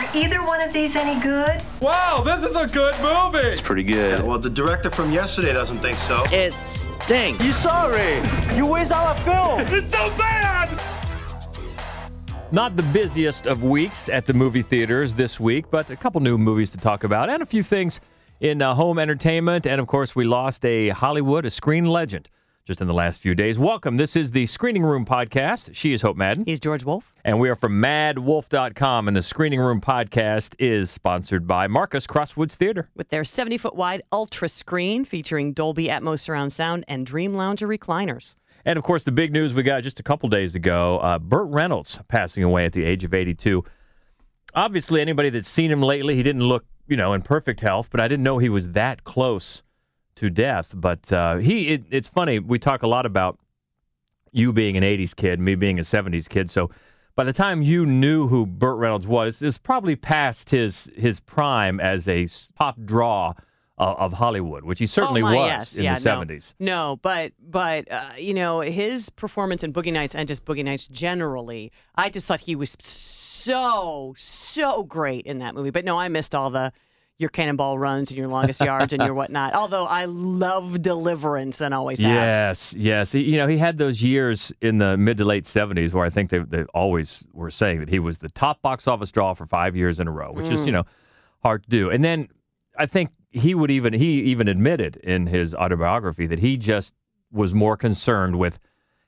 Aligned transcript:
Are 0.00 0.16
either 0.16 0.42
one 0.42 0.62
of 0.62 0.72
these 0.72 0.96
any 0.96 1.20
good? 1.20 1.62
Wow, 1.78 2.22
this 2.24 2.46
is 2.46 2.56
a 2.56 2.66
good 2.74 2.94
movie. 3.02 3.46
It's 3.46 3.60
pretty 3.60 3.82
good. 3.82 4.24
Well, 4.24 4.38
the 4.38 4.48
director 4.48 4.90
from 4.90 5.12
yesterday 5.12 5.52
doesn't 5.52 5.76
think 5.76 5.98
so. 5.98 6.24
It 6.32 6.54
stinks. 6.54 7.44
You 7.44 7.52
sorry? 7.56 8.16
You 8.56 8.66
waste 8.66 8.92
all 8.92 9.08
our 9.08 9.24
film. 9.24 9.60
It's 9.76 9.90
so 9.90 10.08
bad. 10.16 10.70
Not 12.50 12.78
the 12.78 12.82
busiest 12.84 13.46
of 13.46 13.62
weeks 13.62 14.08
at 14.08 14.24
the 14.24 14.32
movie 14.32 14.62
theaters 14.62 15.12
this 15.12 15.38
week, 15.38 15.66
but 15.70 15.90
a 15.90 15.96
couple 15.96 16.22
new 16.22 16.38
movies 16.38 16.70
to 16.70 16.78
talk 16.78 17.04
about 17.04 17.28
and 17.28 17.42
a 17.42 17.46
few 17.46 17.62
things 17.62 18.00
in 18.40 18.62
uh, 18.62 18.74
home 18.74 18.98
entertainment. 18.98 19.66
And 19.66 19.82
of 19.82 19.86
course, 19.86 20.16
we 20.16 20.24
lost 20.24 20.64
a 20.64 20.88
Hollywood, 20.88 21.44
a 21.44 21.50
screen 21.50 21.84
legend 21.84 22.30
just 22.70 22.80
in 22.80 22.86
the 22.86 22.94
last 22.94 23.20
few 23.20 23.34
days. 23.34 23.58
Welcome. 23.58 23.96
This 23.96 24.14
is 24.14 24.30
the 24.30 24.46
Screening 24.46 24.84
Room 24.84 25.04
Podcast. 25.04 25.70
She 25.72 25.92
is 25.92 26.02
Hope 26.02 26.16
Madden. 26.16 26.44
He's 26.44 26.60
George 26.60 26.84
Wolf. 26.84 27.12
And 27.24 27.40
we 27.40 27.48
are 27.48 27.56
from 27.56 27.82
maddwolf.com. 27.82 29.08
And 29.08 29.16
the 29.16 29.22
Screening 29.22 29.58
Room 29.58 29.80
Podcast 29.80 30.54
is 30.60 30.88
sponsored 30.88 31.48
by 31.48 31.66
Marcus 31.66 32.06
Crosswoods 32.06 32.52
Theater. 32.52 32.88
With 32.94 33.08
their 33.08 33.24
70 33.24 33.58
foot 33.58 33.74
wide 33.74 34.02
ultra 34.12 34.48
screen 34.48 35.04
featuring 35.04 35.52
Dolby 35.52 35.88
Atmos 35.88 36.20
surround 36.20 36.52
sound 36.52 36.84
and 36.86 37.04
Dream 37.04 37.34
Lounger 37.34 37.66
recliners. 37.66 38.36
And 38.64 38.78
of 38.78 38.84
course, 38.84 39.02
the 39.02 39.10
big 39.10 39.32
news 39.32 39.52
we 39.52 39.64
got 39.64 39.82
just 39.82 39.98
a 39.98 40.04
couple 40.04 40.28
days 40.28 40.54
ago 40.54 40.98
uh, 40.98 41.18
Burt 41.18 41.48
Reynolds 41.48 41.98
passing 42.06 42.44
away 42.44 42.66
at 42.66 42.72
the 42.72 42.84
age 42.84 43.02
of 43.02 43.12
82. 43.12 43.64
Obviously, 44.54 45.00
anybody 45.00 45.28
that's 45.30 45.48
seen 45.48 45.72
him 45.72 45.82
lately, 45.82 46.14
he 46.14 46.22
didn't 46.22 46.44
look, 46.44 46.64
you 46.86 46.96
know, 46.96 47.14
in 47.14 47.22
perfect 47.22 47.62
health, 47.62 47.88
but 47.90 48.00
I 48.00 48.06
didn't 48.06 48.22
know 48.22 48.38
he 48.38 48.48
was 48.48 48.68
that 48.68 49.02
close 49.02 49.64
to 50.20 50.30
death. 50.30 50.72
But 50.74 51.12
uh, 51.12 51.36
he, 51.36 51.68
it, 51.68 51.84
it's 51.90 52.08
funny, 52.08 52.38
we 52.38 52.58
talk 52.58 52.82
a 52.82 52.86
lot 52.86 53.06
about 53.06 53.38
you 54.32 54.52
being 54.52 54.76
an 54.76 54.84
80s 54.84 55.16
kid, 55.16 55.40
me 55.40 55.54
being 55.54 55.78
a 55.78 55.82
70s 55.82 56.28
kid. 56.28 56.50
So 56.50 56.70
by 57.16 57.24
the 57.24 57.32
time 57.32 57.62
you 57.62 57.86
knew 57.86 58.28
who 58.28 58.46
Burt 58.46 58.76
Reynolds 58.76 59.06
was, 59.06 59.42
it's 59.42 59.58
probably 59.58 59.96
past 59.96 60.50
his, 60.50 60.90
his 60.94 61.20
prime 61.20 61.80
as 61.80 62.06
a 62.06 62.26
pop 62.54 62.76
draw 62.84 63.34
of 63.78 64.12
Hollywood, 64.12 64.62
which 64.62 64.78
he 64.78 64.84
certainly 64.84 65.22
oh 65.22 65.24
my, 65.24 65.34
was 65.36 65.46
yes. 65.46 65.78
in 65.78 65.84
yeah, 65.84 65.98
the 65.98 66.10
no. 66.10 66.20
70s. 66.20 66.52
No, 66.58 66.98
but 67.00 67.32
but 67.40 67.90
uh, 67.90 68.10
you 68.18 68.34
know 68.34 68.60
his 68.60 69.08
performance 69.08 69.64
in 69.64 69.72
Boogie 69.72 69.90
Nights 69.90 70.14
and 70.14 70.28
just 70.28 70.44
Boogie 70.44 70.62
Nights 70.62 70.86
generally, 70.86 71.72
I 71.94 72.10
just 72.10 72.26
thought 72.26 72.40
he 72.40 72.54
was 72.54 72.76
so 72.78 74.12
so 74.18 74.82
great 74.82 75.24
in 75.24 75.38
that 75.38 75.54
movie. 75.54 75.70
But 75.70 75.86
no, 75.86 75.98
I 75.98 76.08
missed 76.08 76.34
all 76.34 76.50
the 76.50 76.74
your 77.20 77.28
cannonball 77.28 77.78
runs 77.78 78.10
and 78.10 78.16
your 78.18 78.28
longest 78.28 78.60
yards 78.62 78.92
and 78.94 79.02
your 79.02 79.12
whatnot. 79.20 79.54
Although 79.54 79.84
I 79.86 80.06
love 80.06 80.80
Deliverance 80.80 81.60
and 81.60 81.74
always 81.74 82.00
have. 82.00 82.10
Yes, 82.14 82.72
yes. 82.72 83.12
He, 83.12 83.20
you 83.20 83.36
know, 83.36 83.46
he 83.46 83.58
had 83.58 83.76
those 83.76 84.02
years 84.02 84.52
in 84.62 84.78
the 84.78 84.96
mid 84.96 85.18
to 85.18 85.24
late 85.24 85.44
70s 85.44 85.92
where 85.92 86.04
I 86.06 86.10
think 86.10 86.30
they, 86.30 86.38
they 86.38 86.62
always 86.74 87.22
were 87.32 87.50
saying 87.50 87.80
that 87.80 87.90
he 87.90 87.98
was 87.98 88.18
the 88.18 88.30
top 88.30 88.62
box 88.62 88.88
office 88.88 89.10
draw 89.12 89.34
for 89.34 89.46
five 89.46 89.76
years 89.76 90.00
in 90.00 90.08
a 90.08 90.10
row, 90.10 90.32
which 90.32 90.46
Mm. 90.46 90.52
is, 90.52 90.66
you 90.66 90.72
know, 90.72 90.84
hard 91.44 91.62
to 91.64 91.68
do. 91.68 91.90
And 91.90 92.02
then 92.02 92.28
I 92.78 92.86
think 92.86 93.10
he 93.30 93.54
would 93.54 93.70
even, 93.70 93.92
he 93.92 94.22
even 94.22 94.48
admitted 94.48 94.96
in 94.96 95.26
his 95.26 95.54
autobiography 95.54 96.26
that 96.26 96.38
he 96.38 96.56
just 96.56 96.94
was 97.30 97.52
more 97.52 97.76
concerned 97.76 98.38
with 98.38 98.58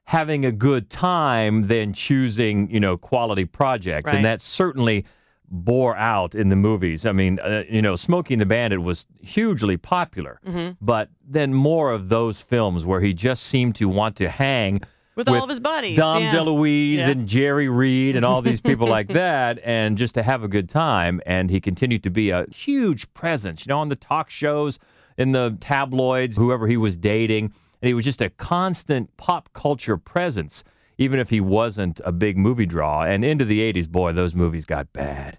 having 0.04 0.44
a 0.44 0.52
good 0.52 0.90
time 0.90 1.66
than 1.68 1.92
choosing, 1.94 2.70
you 2.70 2.78
know, 2.80 2.96
quality 2.98 3.46
projects. 3.46 4.06
Right. 4.08 4.16
And 4.16 4.24
that 4.24 4.40
certainly 4.42 5.06
bore 5.54 5.94
out 5.96 6.34
in 6.34 6.48
the 6.48 6.56
movies. 6.56 7.04
I 7.06 7.12
mean, 7.12 7.38
uh, 7.38 7.62
you 7.68 7.82
know, 7.82 7.94
Smokey 7.94 8.34
and 8.34 8.40
the 8.40 8.46
Bandit 8.46 8.82
was 8.82 9.06
hugely 9.20 9.76
popular, 9.76 10.40
Mm-hmm. 10.46 10.84
but 10.84 11.10
then 11.28 11.52
more 11.54 11.92
of 11.92 12.08
those 12.08 12.40
films 12.40 12.84
where 12.86 13.00
he 13.00 13.12
just 13.12 13.42
seemed 13.44 13.74
to 13.76 13.88
want 13.88 14.16
to 14.16 14.28
hang 14.30 14.80
With 15.14 15.28
all 15.28 15.42
of 15.44 15.48
his 15.50 15.60
buddies, 15.60 15.98
Dom 15.98 16.22
yeah. 16.22 16.34
DeLuise 16.34 16.96
Yeah. 16.96 17.10
and 17.10 17.28
Jerry 17.28 17.68
Reed 17.68 18.16
and 18.16 18.24
all 18.24 18.40
these 18.40 18.62
people 18.62 18.88
like 18.88 19.08
that, 19.22 19.60
and 19.62 19.98
just 19.98 20.14
to 20.14 20.22
have 20.22 20.42
a 20.42 20.48
good 20.48 20.68
time. 20.70 21.20
And 21.26 21.50
he 21.50 21.60
continued 21.60 22.02
to 22.04 22.10
be 22.10 22.30
a 22.30 22.46
huge 22.50 23.12
presence, 23.12 23.66
you 23.66 23.70
know, 23.70 23.78
on 23.78 23.90
the 23.90 23.96
talk 23.96 24.30
shows, 24.30 24.78
in 25.18 25.32
the 25.32 25.54
tabloids, 25.60 26.38
whoever 26.38 26.66
he 26.66 26.78
was 26.78 26.96
dating. 26.96 27.52
And 27.82 27.88
he 27.88 27.94
was 27.94 28.04
just 28.06 28.22
a 28.22 28.30
constant 28.30 29.14
pop 29.18 29.50
culture 29.52 29.98
presence, 29.98 30.64
even 30.96 31.18
if 31.20 31.28
he 31.28 31.40
wasn't 31.42 32.00
a 32.04 32.12
big 32.12 32.38
movie 32.38 32.64
draw. 32.64 33.02
And 33.02 33.22
into 33.24 33.44
the 33.44 33.60
80s, 33.72 33.88
boy, 33.88 34.12
those 34.12 34.34
movies 34.34 34.64
got 34.64 34.90
bad. 34.94 35.38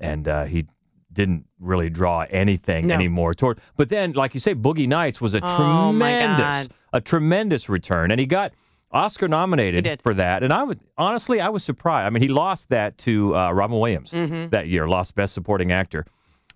And 0.00 0.26
uh, 0.28 0.44
he 0.44 0.66
didn't 1.12 1.44
really 1.58 1.90
draw 1.90 2.24
anything 2.30 2.86
No. 2.86 2.94
anymore 2.94 3.34
toward. 3.34 3.60
But 3.76 3.88
then, 3.88 4.12
like 4.12 4.32
you 4.34 4.40
say, 4.40 4.54
Boogie 4.54 4.86
Nights 4.88 5.20
was 5.20 5.34
a 5.34 5.40
Oh, 5.42 5.56
tremendous, 5.56 6.68
a 6.92 7.00
tremendous 7.00 7.68
return, 7.68 8.10
and 8.10 8.18
he 8.20 8.26
got 8.26 8.52
Oscar 8.92 9.28
nominated 9.28 10.00
for 10.02 10.14
that. 10.14 10.42
And 10.42 10.52
I 10.52 10.62
was 10.62 10.76
honestly, 10.98 11.40
I 11.40 11.48
was 11.48 11.62
surprised. 11.64 12.06
I 12.06 12.10
mean, 12.10 12.22
he 12.22 12.28
lost 12.28 12.68
that 12.70 12.96
to 12.98 13.36
uh, 13.36 13.52
Robin 13.52 13.78
Williams 13.78 14.12
Mm-hmm. 14.12 14.48
that 14.50 14.68
year, 14.68 14.88
lost 14.88 15.14
Best 15.14 15.34
Supporting 15.34 15.70
Actor. 15.72 16.06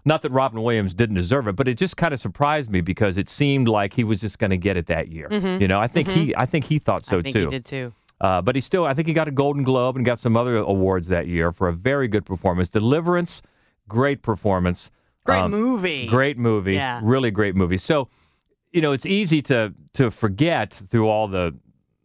Not 0.06 0.20
that 0.22 0.30
Robin 0.32 0.62
Williams 0.62 0.92
didn't 0.94 1.16
deserve 1.16 1.48
it, 1.48 1.56
but 1.56 1.66
it 1.66 1.78
just 1.78 1.96
kind 1.96 2.12
of 2.12 2.20
surprised 2.20 2.70
me 2.70 2.80
because 2.82 3.16
it 3.16 3.28
seemed 3.30 3.68
like 3.68 3.94
he 3.94 4.04
was 4.04 4.20
just 4.20 4.38
going 4.38 4.50
to 4.50 4.58
get 4.58 4.76
it 4.76 4.86
that 4.86 5.08
year. 5.08 5.28
You 5.32 5.66
know, 5.66 5.78
I 5.80 5.86
think 5.86 6.08
he, 6.08 6.34
I 6.36 6.44
think 6.44 6.66
he 6.66 6.78
thought 6.78 7.06
so 7.06 7.18
Mm-hmm. 7.18 7.28
I 7.28 7.32
think 7.32 7.34
too. 7.36 7.44
he 7.44 7.50
did 7.50 7.64
too. 7.64 7.92
Uh, 8.24 8.40
but 8.40 8.54
he 8.54 8.60
still, 8.60 8.84
I 8.86 8.94
think 8.94 9.06
he 9.08 9.12
got 9.14 9.28
a 9.28 9.30
Golden 9.30 9.62
Globe 9.64 9.96
and 9.96 10.04
got 10.04 10.18
some 10.18 10.36
other 10.36 10.56
awards 10.56 11.08
that 11.08 11.26
year 11.26 11.52
for 11.52 11.68
a 11.68 11.72
very 11.72 12.08
good 12.08 12.24
performance. 12.24 12.70
Deliverance, 12.70 13.42
great 13.88 14.22
performance. 14.22 14.90
Great 15.26 15.40
Um, 15.40 15.50
movie. 15.50 16.06
Great 16.06 16.38
movie. 16.38 16.74
Yeah. 16.74 17.00
Really 17.02 17.30
great 17.30 17.54
movie. 17.54 17.76
So, 17.76 18.08
you 18.72 18.80
know, 18.80 18.92
it's 18.92 19.06
easy 19.06 19.42
to 19.42 19.74
to 19.94 20.10
forget 20.10 20.72
through 20.90 21.08
all 21.08 21.28
the 21.28 21.54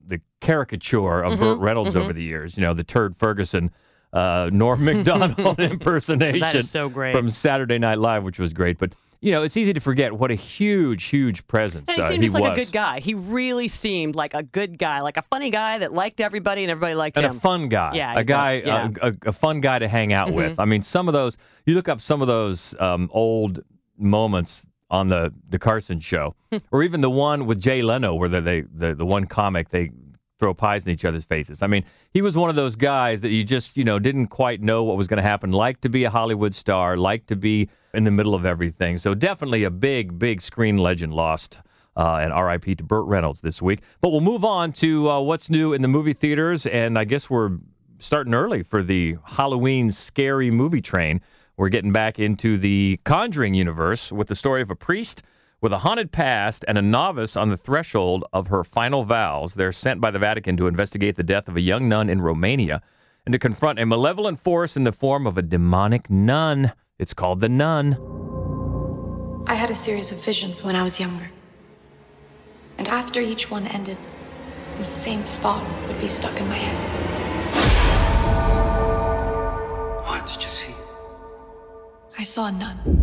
the 0.07 0.19
caricature 0.41 1.21
of 1.23 1.33
Mm-hmm, 1.33 1.41
Burt 1.43 1.59
Reynolds 1.59 1.95
over 1.95 2.11
the 2.13 2.23
years. 2.23 2.57
You 2.57 2.63
know, 2.63 2.73
the 2.73 2.83
Turd 2.83 3.15
Ferguson, 3.17 3.71
uh, 4.13 4.49
Norm 4.51 4.83
Macdonald 4.89 5.59
impersonation 5.59 6.39
That 6.47 6.55
is 6.55 6.69
so 6.69 6.89
great. 6.89 7.15
from 7.15 7.29
Saturday 7.29 7.77
Night 7.77 7.99
Live, 7.99 8.23
which 8.23 8.39
was 8.39 8.51
great. 8.53 8.77
But 8.77 8.93
you 9.21 9.33
know, 9.33 9.43
it's 9.43 9.57
easy 9.57 9.73
to 9.73 9.79
forget 9.81 10.13
what 10.13 10.31
a 10.31 10.35
huge, 10.35 11.05
huge 11.05 11.45
presence 11.47 11.85
And 11.89 11.97
he 11.97 12.01
uh, 12.01 12.07
seemed 12.07 12.21
just 12.21 12.33
like 12.33 12.43
was. 12.43 12.51
a 12.53 12.65
good 12.65 12.71
guy. 12.71 12.99
He 12.99 13.13
really 13.13 13.67
seemed 13.67 14.15
like 14.15 14.33
a 14.33 14.43
good 14.43 14.77
guy, 14.77 15.01
like 15.01 15.17
a 15.17 15.23
funny 15.23 15.49
guy 15.49 15.79
that 15.79 15.91
liked 15.91 16.21
everybody 16.21 16.63
and 16.63 16.71
everybody 16.71 16.95
liked 16.95 17.17
and 17.17 17.25
him. 17.25 17.35
a 17.35 17.39
fun 17.39 17.67
guy. 17.67 17.91
Yeah, 17.95 18.17
a 18.17 18.23
guy, 18.23 18.63
yeah. 18.65 18.87
Mm-hmm. 18.87 19.05
a, 19.05 19.09
a, 19.09 19.29
a 19.29 19.33
fun 19.33 19.59
guy 19.59 19.79
to 19.79 19.87
hang 19.89 20.13
out 20.13 20.31
with. 20.31 20.59
I 20.59 20.65
mean, 20.65 20.83
some 20.83 21.07
of 21.07 21.13
those. 21.13 21.37
You 21.65 21.75
look 21.75 21.89
up 21.89 22.01
some 22.01 22.21
of 22.21 22.27
those 22.27 22.73
um, 22.79 23.09
old 23.13 23.61
moments 23.97 24.65
on 24.89 25.09
the 25.09 25.33
the 25.49 25.59
Carson 25.59 25.99
show, 25.99 26.35
or 26.71 26.83
even 26.83 27.01
the 27.01 27.09
one 27.09 27.45
with 27.45 27.59
Jay 27.59 27.81
Leno, 27.81 28.15
where 28.15 28.29
they, 28.29 28.39
they 28.39 28.61
the 28.61 28.95
the 28.95 29.05
one 29.05 29.25
comic 29.25 29.69
they 29.69 29.91
throw 30.39 30.53
pies 30.53 30.85
in 30.85 30.91
each 30.91 31.05
other's 31.05 31.25
faces. 31.25 31.61
I 31.61 31.67
mean, 31.67 31.83
he 32.11 32.21
was 32.21 32.35
one 32.35 32.49
of 32.49 32.55
those 32.55 32.75
guys 32.75 33.21
that 33.21 33.29
you 33.29 33.43
just 33.43 33.77
you 33.77 33.83
know 33.83 33.99
didn't 33.99 34.27
quite 34.27 34.61
know 34.61 34.83
what 34.83 34.97
was 34.97 35.07
going 35.07 35.21
to 35.21 35.27
happen. 35.27 35.51
Like 35.51 35.81
to 35.81 35.89
be 35.89 36.05
a 36.05 36.09
Hollywood 36.09 36.55
star, 36.55 36.97
like 36.97 37.27
to 37.27 37.35
be 37.35 37.69
in 37.93 38.03
the 38.03 38.11
middle 38.11 38.33
of 38.33 38.45
everything. 38.45 38.97
So 38.97 39.13
definitely 39.13 39.63
a 39.63 39.71
big, 39.71 40.17
big 40.17 40.41
screen 40.41 40.77
legend 40.77 41.13
lost. 41.13 41.59
Uh, 41.97 42.19
and 42.21 42.31
RIP 42.33 42.77
to 42.77 42.83
Burt 42.83 43.05
Reynolds 43.07 43.41
this 43.41 43.61
week. 43.61 43.81
But 43.99 44.11
we'll 44.11 44.21
move 44.21 44.45
on 44.45 44.71
to 44.73 45.09
uh, 45.09 45.19
what's 45.19 45.49
new 45.49 45.73
in 45.73 45.81
the 45.81 45.89
movie 45.89 46.13
theaters. 46.13 46.65
And 46.65 46.97
I 46.97 47.03
guess 47.03 47.29
we're 47.29 47.57
starting 47.97 48.33
early 48.33 48.63
for 48.63 48.81
the 48.83 49.17
Halloween 49.25 49.91
scary 49.91 50.49
movie 50.49 50.81
train. 50.81 51.19
We're 51.57 51.67
getting 51.67 51.91
back 51.91 52.17
into 52.17 52.57
the 52.57 53.01
Conjuring 53.03 53.53
universe 53.53 54.13
with 54.13 54.29
the 54.29 54.35
story 54.35 54.61
of 54.61 54.69
a 54.69 54.75
priest 54.75 55.23
with 55.61 55.73
a 55.73 55.79
haunted 55.79 56.11
past 56.11 56.63
and 56.67 56.77
a 56.77 56.81
novice 56.81 57.35
on 57.35 57.49
the 57.49 57.57
threshold 57.57 58.23
of 58.31 58.47
her 58.47 58.63
final 58.63 59.03
vows. 59.03 59.55
They're 59.55 59.71
sent 59.71 59.99
by 59.99 60.11
the 60.11 60.19
Vatican 60.19 60.55
to 60.57 60.67
investigate 60.67 61.15
the 61.15 61.23
death 61.23 61.47
of 61.47 61.55
a 61.55 61.61
young 61.61 61.89
nun 61.89 62.09
in 62.09 62.21
Romania 62.21 62.81
and 63.25 63.33
to 63.33 63.39
confront 63.39 63.79
a 63.79 63.85
malevolent 63.85 64.39
force 64.39 64.77
in 64.77 64.83
the 64.85 64.91
form 64.91 65.27
of 65.27 65.37
a 65.37 65.41
demonic 65.41 66.09
nun. 66.09 66.73
It's 66.97 67.13
called 67.13 67.41
the 67.41 67.49
Nun. 67.49 67.97
I 69.47 69.55
had 69.55 69.69
a 69.69 69.75
series 69.75 70.11
of 70.11 70.23
visions 70.23 70.63
when 70.63 70.75
I 70.75 70.83
was 70.83 70.99
younger. 70.99 71.29
And 72.77 72.87
after 72.89 73.19
each 73.19 73.51
one 73.51 73.67
ended, 73.67 73.97
the 74.75 74.85
same 74.85 75.23
thought 75.23 75.65
would 75.87 75.99
be 75.99 76.07
stuck 76.07 76.39
in 76.39 76.47
my 76.47 76.55
head. 76.55 76.79
What 80.05 80.25
did 80.25 80.41
you 80.41 80.49
see? 80.49 80.73
I 82.17 82.23
saw 82.23 82.47
a 82.47 82.51
nun. 82.51 82.98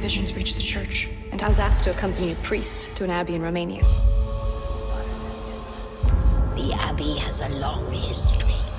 Visions 0.00 0.34
reached 0.34 0.56
the 0.56 0.62
church, 0.62 1.08
and 1.30 1.42
I 1.42 1.48
was 1.48 1.58
asked 1.58 1.84
to 1.84 1.90
accompany 1.90 2.32
a 2.32 2.34
priest 2.36 2.96
to 2.96 3.04
an 3.04 3.10
abbey 3.10 3.34
in 3.34 3.42
Romania. 3.42 3.82
The 6.56 6.72
Abbey 6.80 7.18
has 7.18 7.42
a 7.42 7.48
long 7.58 7.84
history. 7.92 8.69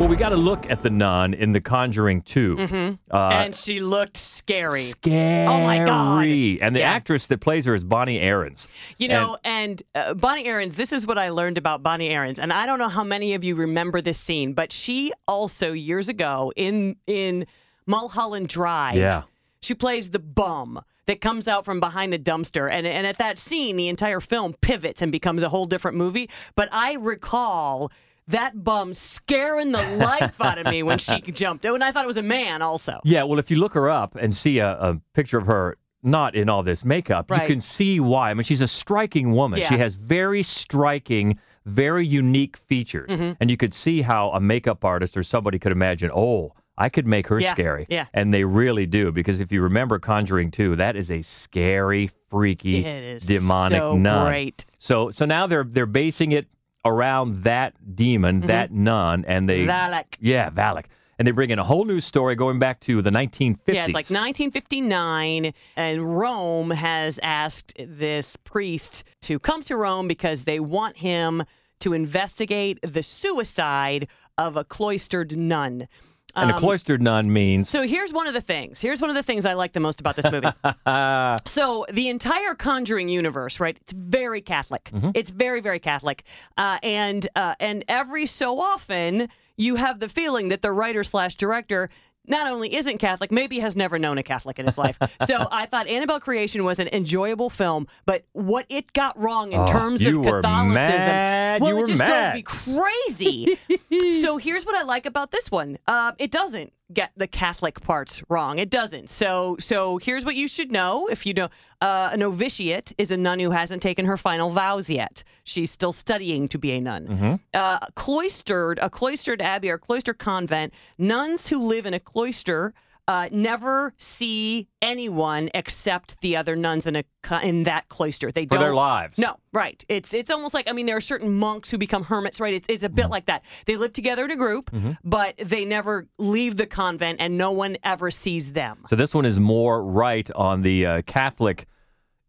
Well, 0.00 0.08
we 0.08 0.16
got 0.16 0.30
to 0.30 0.36
look 0.36 0.68
at 0.68 0.82
the 0.82 0.90
nun 0.90 1.34
in 1.34 1.52
The 1.52 1.60
Conjuring 1.60 2.22
2. 2.22 2.98
Uh, 3.12 3.16
and 3.32 3.54
she 3.54 3.78
looked 3.78 4.16
scary. 4.16 4.86
Scary. 4.86 5.46
Oh, 5.46 5.64
my 5.64 5.84
God. 5.84 6.24
And 6.26 6.74
the 6.74 6.80
Yeah. 6.80 6.90
actress 6.90 7.28
that 7.28 7.38
plays 7.40 7.64
her 7.66 7.76
is 7.76 7.84
Bonnie 7.84 8.18
Aarons. 8.18 8.66
You 8.98 9.06
know, 9.06 9.38
and, 9.44 9.80
uh, 9.94 10.14
Bonnie 10.14 10.46
Aarons, 10.46 10.74
this 10.74 10.92
is 10.92 11.06
what 11.06 11.16
I 11.16 11.28
learned 11.28 11.58
about 11.58 11.84
Bonnie 11.84 12.08
Aarons, 12.10 12.40
and 12.40 12.52
I 12.52 12.66
don't 12.66 12.80
know 12.80 12.88
how 12.88 13.04
many 13.04 13.34
of 13.34 13.44
you 13.44 13.54
remember 13.54 14.00
this 14.00 14.18
scene, 14.18 14.52
but 14.52 14.72
she 14.72 15.12
also 15.28 15.72
years 15.72 16.08
ago 16.08 16.52
in 16.56 16.96
in 17.06 17.46
Mulholland 17.86 18.48
Drive, 18.48 18.96
Yeah. 18.96 19.22
she 19.62 19.74
plays 19.74 20.10
the 20.10 20.18
bum 20.18 20.80
that 21.06 21.20
comes 21.20 21.46
out 21.46 21.64
from 21.64 21.78
behind 21.78 22.12
the 22.12 22.18
dumpster. 22.18 22.68
And, 22.70 22.84
and 22.84 23.06
at 23.06 23.18
that 23.18 23.38
scene, 23.38 23.76
the 23.76 23.88
entire 23.88 24.18
film 24.20 24.54
pivots 24.60 25.02
and 25.02 25.12
becomes 25.12 25.42
a 25.44 25.50
whole 25.50 25.66
different 25.66 25.96
movie. 25.96 26.28
But 26.56 26.68
I 26.72 26.94
recall 26.94 27.92
that 28.28 28.62
bum 28.64 28.92
scaring 28.94 29.72
the 29.72 29.82
life 29.96 30.40
out 30.40 30.58
of 30.58 30.66
me 30.66 30.82
when 30.82 30.98
she 30.98 31.20
jumped. 31.32 31.64
And 31.64 31.84
I 31.84 31.92
thought 31.92 32.04
it 32.04 32.08
was 32.08 32.16
a 32.16 32.22
man 32.22 32.62
also. 32.62 33.00
Yeah, 33.04 33.24
well, 33.24 33.38
if 33.38 33.50
you 33.50 33.56
look 33.58 33.74
her 33.74 33.90
up 33.90 34.16
and 34.16 34.34
see 34.34 34.58
a, 34.58 34.72
a 34.72 35.00
picture 35.12 35.38
of 35.38 35.46
her 35.46 35.76
not 36.02 36.34
in 36.34 36.48
all 36.50 36.62
this 36.62 36.84
makeup, 36.84 37.30
Right. 37.30 37.42
you 37.42 37.48
can 37.48 37.60
see 37.60 38.00
why. 38.00 38.30
I 38.30 38.34
mean, 38.34 38.44
she's 38.44 38.60
a 38.60 38.68
striking 38.68 39.32
woman. 39.32 39.60
She 39.60 39.76
has 39.78 39.96
very 39.96 40.42
striking, 40.42 41.38
very 41.66 42.06
unique 42.06 42.56
features. 42.56 43.10
Mm-hmm. 43.10 43.32
And 43.40 43.50
you 43.50 43.56
could 43.56 43.72
see 43.74 44.02
how 44.02 44.30
a 44.30 44.40
makeup 44.40 44.84
artist 44.84 45.16
or 45.16 45.22
somebody 45.22 45.58
could 45.58 45.72
imagine, 45.72 46.10
oh, 46.14 46.52
I 46.76 46.88
could 46.88 47.06
make 47.06 47.28
her 47.28 47.38
Yeah, 47.38 47.52
scary. 47.52 47.86
yeah. 47.88 48.06
And 48.12 48.34
they 48.34 48.42
really 48.44 48.84
do, 48.86 49.12
because 49.12 49.40
if 49.40 49.52
you 49.52 49.62
remember 49.62 49.98
Conjuring 49.98 50.50
2, 50.50 50.76
that 50.76 50.96
is 50.96 51.10
a 51.10 51.22
scary, 51.22 52.10
freaky, 52.30 52.84
It 52.84 53.04
is 53.04 53.26
demonic 53.26 53.78
so 53.78 53.96
nun. 53.96 54.26
great. 54.26 54.64
So 54.80 55.10
so 55.10 55.24
now 55.24 55.46
they're 55.46 55.62
they're 55.64 55.86
basing 55.86 56.32
it 56.32 56.48
around 56.84 57.42
that 57.44 57.74
demon, 57.96 58.38
mm-hmm. 58.38 58.48
that 58.48 58.72
nun, 58.72 59.24
and 59.26 59.48
they 59.48 59.66
Valak. 59.66 60.16
yeah, 60.20 60.50
Valak. 60.50 60.86
And 61.18 61.28
they 61.28 61.32
bring 61.32 61.50
in 61.50 61.60
a 61.60 61.64
whole 61.64 61.84
new 61.84 62.00
story 62.00 62.34
going 62.34 62.58
back 62.58 62.80
to 62.80 63.00
the 63.00 63.10
1950s. 63.10 63.58
Yeah, 63.68 63.84
it's 63.84 63.94
like 63.94 64.10
1959, 64.10 65.52
and 65.76 66.18
Rome 66.18 66.70
has 66.72 67.20
asked 67.22 67.74
this 67.78 68.36
priest 68.36 69.04
to 69.22 69.38
come 69.38 69.62
to 69.62 69.76
Rome 69.76 70.08
because 70.08 70.42
they 70.42 70.58
want 70.58 70.96
him 70.98 71.44
to 71.80 71.92
investigate 71.92 72.80
the 72.82 73.02
suicide 73.02 74.08
of 74.36 74.56
a 74.56 74.64
cloistered 74.64 75.36
nun. 75.36 75.86
And 76.36 76.50
a 76.50 76.54
cloistered 76.58 77.00
nun 77.02 77.32
means 77.32 77.68
So 77.68 77.82
here's 77.82 78.12
one 78.12 78.26
of 78.26 78.34
the 78.34 78.40
things. 78.40 78.80
Here's 78.80 79.00
one 79.00 79.10
of 79.10 79.16
the 79.16 79.22
things 79.22 79.44
I 79.44 79.54
like 79.54 79.72
the 79.72 79.80
most 79.80 80.00
about 80.00 80.16
this 80.16 80.30
movie. 80.30 80.48
so 81.46 81.86
the 81.92 82.08
entire 82.08 82.54
Conjuring 82.54 83.08
universe, 83.08 83.60
right? 83.60 83.76
It's 83.80 83.92
very 83.92 84.40
Catholic. 84.40 84.90
It's 85.14 85.30
very, 85.30 85.60
very 85.60 85.78
Catholic, 85.78 86.24
uh, 86.56 86.78
and 86.82 87.26
uh, 87.36 87.54
and 87.60 87.84
every 87.88 88.26
so 88.26 88.60
often 88.60 89.28
you 89.56 89.76
have 89.76 90.00
the 90.00 90.08
feeling 90.08 90.48
that 90.48 90.62
the 90.62 90.72
writer 90.72 91.04
slash 91.04 91.34
director. 91.36 91.90
Not 92.26 92.50
only 92.50 92.74
isn't 92.74 92.96
Catholic, 93.00 93.30
maybe 93.30 93.58
has 93.58 93.76
never 93.76 93.98
known 93.98 94.16
a 94.16 94.22
Catholic 94.22 94.58
in 94.58 94.64
his 94.64 94.78
life. 94.78 94.96
so 95.26 95.46
I 95.52 95.66
thought 95.66 95.86
Annabelle 95.88 96.20
Creation 96.20 96.64
was 96.64 96.78
an 96.78 96.88
enjoyable 96.88 97.50
film, 97.50 97.86
but 98.06 98.24
what 98.32 98.64
it 98.70 98.94
got 98.94 99.18
wrong 99.18 99.52
in 99.52 99.60
Oh, 99.60 99.66
terms 99.66 100.00
of 100.00 100.06
Catholicism, 100.22 101.10
mad. 101.54 101.60
well, 101.62 101.70
You 101.70 101.76
it 101.76 101.80
were 101.80 101.86
just 101.86 101.98
mad. 102.00 102.08
drove 102.08 102.34
me 102.34 102.42
crazy. 102.42 103.58
so 104.22 104.36
here's 104.38 104.64
what 104.64 104.74
I 104.74 104.82
like 104.82 105.06
about 105.06 105.30
this 105.30 105.50
one. 105.50 105.78
Uh, 105.86 106.12
it 106.18 106.30
doesn't 106.30 106.72
get 106.92 107.12
the 107.16 107.26
Catholic 107.26 107.80
parts 107.80 108.22
wrong. 108.28 108.58
It 108.58 108.70
doesn't. 108.70 109.08
So 109.10 109.56
so 109.58 109.96
here's 109.98 110.24
what 110.24 110.36
you 110.36 110.46
should 110.48 110.70
know. 110.70 111.06
If 111.08 111.24
you 111.26 111.34
know, 111.34 111.48
uh, 111.80 112.10
a 112.12 112.16
novitiate 112.16 112.92
is 112.98 113.10
a 113.10 113.16
nun 113.16 113.40
who 113.40 113.50
hasn't 113.50 113.82
taken 113.82 114.04
her 114.06 114.16
final 114.16 114.50
vows 114.50 114.88
yet. 114.90 115.24
She's 115.44 115.70
still 115.70 115.92
studying 115.92 116.46
to 116.48 116.58
be 116.58 116.72
a 116.72 116.80
nun. 116.80 117.40
Uh, 117.52 117.78
cloistered, 117.96 118.78
a 118.80 118.90
cloistered 118.90 119.40
abbey 119.42 119.70
or 119.70 119.78
cloistered 119.78 120.18
convent. 120.18 120.72
Nuns 120.98 121.48
who 121.48 121.62
live 121.62 121.86
in 121.86 121.94
a 121.94 122.00
cloister. 122.00 122.74
Uh, 123.06 123.28
never 123.30 123.92
see 123.98 124.66
anyone 124.80 125.50
except 125.54 126.18
the 126.22 126.34
other 126.36 126.56
nuns 126.56 126.86
in 126.86 126.96
a 126.96 127.04
in 127.42 127.64
that 127.64 127.86
cloister. 127.90 128.32
They 128.32 128.44
for 128.46 128.52
don't 128.52 128.60
their 128.60 128.74
lives. 128.74 129.18
no, 129.18 129.36
right. 129.52 129.84
It's 129.90 130.14
it's 130.14 130.30
almost 130.30 130.54
like 130.54 130.68
I 130.70 130.72
mean 130.72 130.86
there 130.86 130.96
are 130.96 131.02
certain 131.02 131.34
monks 131.34 131.70
who 131.70 131.76
become 131.76 132.02
hermits, 132.04 132.40
right? 132.40 132.54
It's 132.54 132.66
it's 132.68 132.82
a 132.82 132.86
Mm-hmm. 132.86 132.94
bit 132.96 133.10
like 133.10 133.26
that. 133.26 133.42
They 133.66 133.76
live 133.76 133.92
together 133.92 134.24
in 134.24 134.30
a 134.30 134.36
group, 134.36 134.70
but 135.04 135.36
they 135.36 135.66
never 135.66 136.08
leave 136.18 136.56
the 136.56 136.64
convent, 136.66 137.20
and 137.20 137.36
no 137.36 137.52
one 137.52 137.76
ever 137.84 138.10
sees 138.10 138.52
them. 138.54 138.84
So 138.88 138.96
this 138.96 139.12
one 139.14 139.26
is 139.26 139.38
more 139.38 139.84
right 139.84 140.30
on 140.32 140.62
the 140.62 140.86
uh, 140.86 141.02
Catholic 141.02 141.66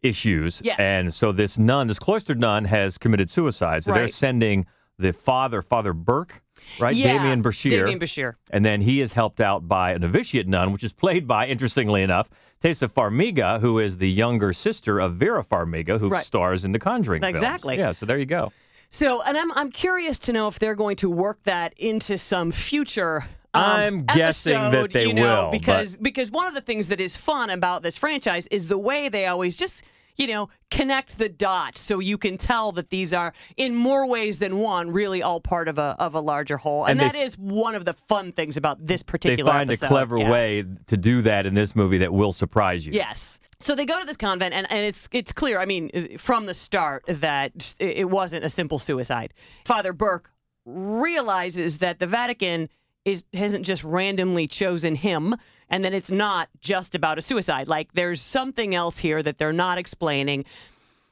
issues. 0.02 0.60
Yes. 0.62 0.76
And 0.78 1.12
so 1.14 1.32
this 1.32 1.56
nun, 1.58 1.86
this 1.88 1.98
cloistered 1.98 2.38
nun, 2.38 2.64
has 2.66 2.98
committed 2.98 3.30
suicide. 3.30 3.82
So 3.84 3.92
they're 3.94 4.08
sending 4.08 4.66
the 4.98 5.12
father, 5.12 5.62
Father 5.62 5.92
Burke, 5.92 6.42
right? 6.78 6.94
Yeah, 6.94 7.18
Demián 7.18 7.42
Bichir. 7.42 7.70
Demián 7.70 7.98
Bichir. 8.00 8.34
And 8.50 8.64
then 8.64 8.80
he 8.80 9.00
is 9.00 9.12
helped 9.12 9.40
out 9.40 9.68
by 9.68 9.92
a 9.92 9.98
novitiate 9.98 10.48
nun, 10.48 10.72
which 10.72 10.84
is 10.84 10.92
played 10.92 11.26
by, 11.26 11.46
interestingly 11.46 12.02
enough, 12.02 12.28
Taissa 12.62 12.88
Farmiga, 12.90 13.60
who 13.60 13.78
is 13.78 13.98
the 13.98 14.10
younger 14.10 14.52
sister 14.52 14.98
of 14.98 15.14
Vera 15.16 15.44
Farmiga, 15.44 15.98
who 16.00 16.08
Right. 16.08 16.24
stars 16.24 16.64
in 16.64 16.72
the 16.72 16.78
Conjuring 16.78 17.20
films. 17.20 17.30
Exactly. 17.30 17.76
Yeah, 17.76 17.92
so 17.92 18.06
there 18.06 18.18
you 18.18 18.26
go. 18.26 18.52
So, 18.88 19.20
and 19.22 19.36
I'm 19.36 19.52
I'm 19.52 19.70
curious 19.70 20.18
to 20.20 20.32
know 20.32 20.48
if 20.48 20.58
they're 20.58 20.76
going 20.76 20.96
to 20.96 21.10
work 21.10 21.42
that 21.42 21.74
into 21.76 22.16
some 22.18 22.52
future. 22.52 23.24
Um, 23.52 23.62
I'm 23.62 24.04
guessing 24.04 24.52
that 24.54 24.92
they 24.92 25.06
you 25.06 25.14
know, 25.14 25.44
will, 25.44 25.50
because 25.50 25.96
because 25.96 26.30
one 26.30 26.46
of 26.46 26.54
the 26.54 26.60
things 26.60 26.86
that 26.88 27.00
is 27.00 27.16
fun 27.16 27.50
about 27.50 27.82
this 27.82 27.96
franchise 27.96 28.46
is 28.46 28.68
the 28.68 28.78
way 28.78 29.08
they 29.08 29.26
always 29.26 29.56
just 29.56 29.82
you 30.16 30.26
know 30.26 30.48
connect 30.70 31.18
the 31.18 31.28
dots 31.28 31.80
so 31.80 31.98
you 31.98 32.18
can 32.18 32.36
tell 32.36 32.72
that 32.72 32.90
these 32.90 33.12
are 33.12 33.32
in 33.56 33.74
more 33.74 34.06
ways 34.08 34.38
than 34.38 34.58
one 34.58 34.90
really 34.90 35.22
all 35.22 35.40
part 35.40 35.68
of 35.68 35.78
a 35.78 35.94
of 35.98 36.14
a 36.14 36.20
larger 36.20 36.56
whole 36.56 36.84
and, 36.84 36.92
And 36.92 37.00
they- 37.00 37.18
that 37.18 37.24
is 37.26 37.36
one 37.38 37.74
of 37.74 37.84
the 37.84 37.94
fun 38.08 38.32
things 38.32 38.56
about 38.56 38.84
this 38.86 39.02
particular. 39.02 39.50
They 39.50 39.56
find 39.56 39.70
episode. 39.70 39.86
a 39.86 39.88
clever 39.88 40.18
Yeah. 40.18 40.30
way 40.30 40.64
to 40.88 40.96
do 40.96 41.22
that 41.22 41.46
in 41.46 41.54
this 41.54 41.76
movie 41.76 41.98
that 41.98 42.12
will 42.12 42.32
surprise 42.32 42.86
you. 42.86 42.92
Yes. 42.92 43.38
So 43.60 43.74
they 43.74 43.86
go 43.86 43.98
to 44.00 44.04
this 44.06 44.18
convent, 44.18 44.54
and, 44.54 44.66
and 44.70 44.84
it's 44.84 45.08
it's 45.12 45.32
clear. 45.32 45.58
I 45.58 45.64
mean, 45.64 45.90
uh, 45.94 46.18
from 46.18 46.44
the 46.44 46.52
start 46.52 47.04
that 47.08 47.74
it 47.78 47.96
it 47.98 48.10
wasn't 48.10 48.44
a 48.44 48.50
simple 48.50 48.78
suicide. 48.78 49.32
Father 49.64 49.92
Burke 49.94 50.30
realizes 50.66 51.78
that 51.78 51.98
the 51.98 52.06
Vatican 52.06 52.68
is 53.04 53.24
hasn't 53.34 53.64
just 53.64 53.82
randomly 53.84 54.46
chosen 54.46 54.94
him, 54.94 55.34
and 55.68 55.84
that 55.84 55.92
it's 55.92 56.10
not 56.10 56.48
just 56.60 56.94
about 56.94 57.18
a 57.18 57.22
suicide. 57.22 57.68
Like 57.68 57.92
there's 57.94 58.20
something 58.20 58.74
else 58.74 58.98
here 58.98 59.22
that 59.22 59.38
they're 59.38 59.52
not 59.52 59.78
explaining. 59.78 60.44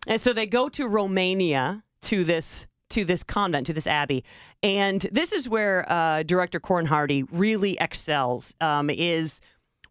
And 0.07 0.21
so 0.21 0.33
they 0.33 0.47
go 0.47 0.69
to 0.71 0.87
Romania 0.87 1.83
to 2.03 2.25
this 2.25 2.67
to 2.91 3.05
this 3.05 3.25
convent, 3.25 3.67
to 3.67 3.73
this 3.73 3.87
abbey, 3.89 4.23
and 4.63 5.01
this 5.11 5.33
is 5.33 5.49
where 5.49 5.91
uh, 5.91 6.23
director 6.23 6.61
Corin 6.61 6.87
Hardy 6.87 7.25
really 7.25 7.77
excels. 7.81 8.55
Um, 8.61 8.89
is 8.89 9.41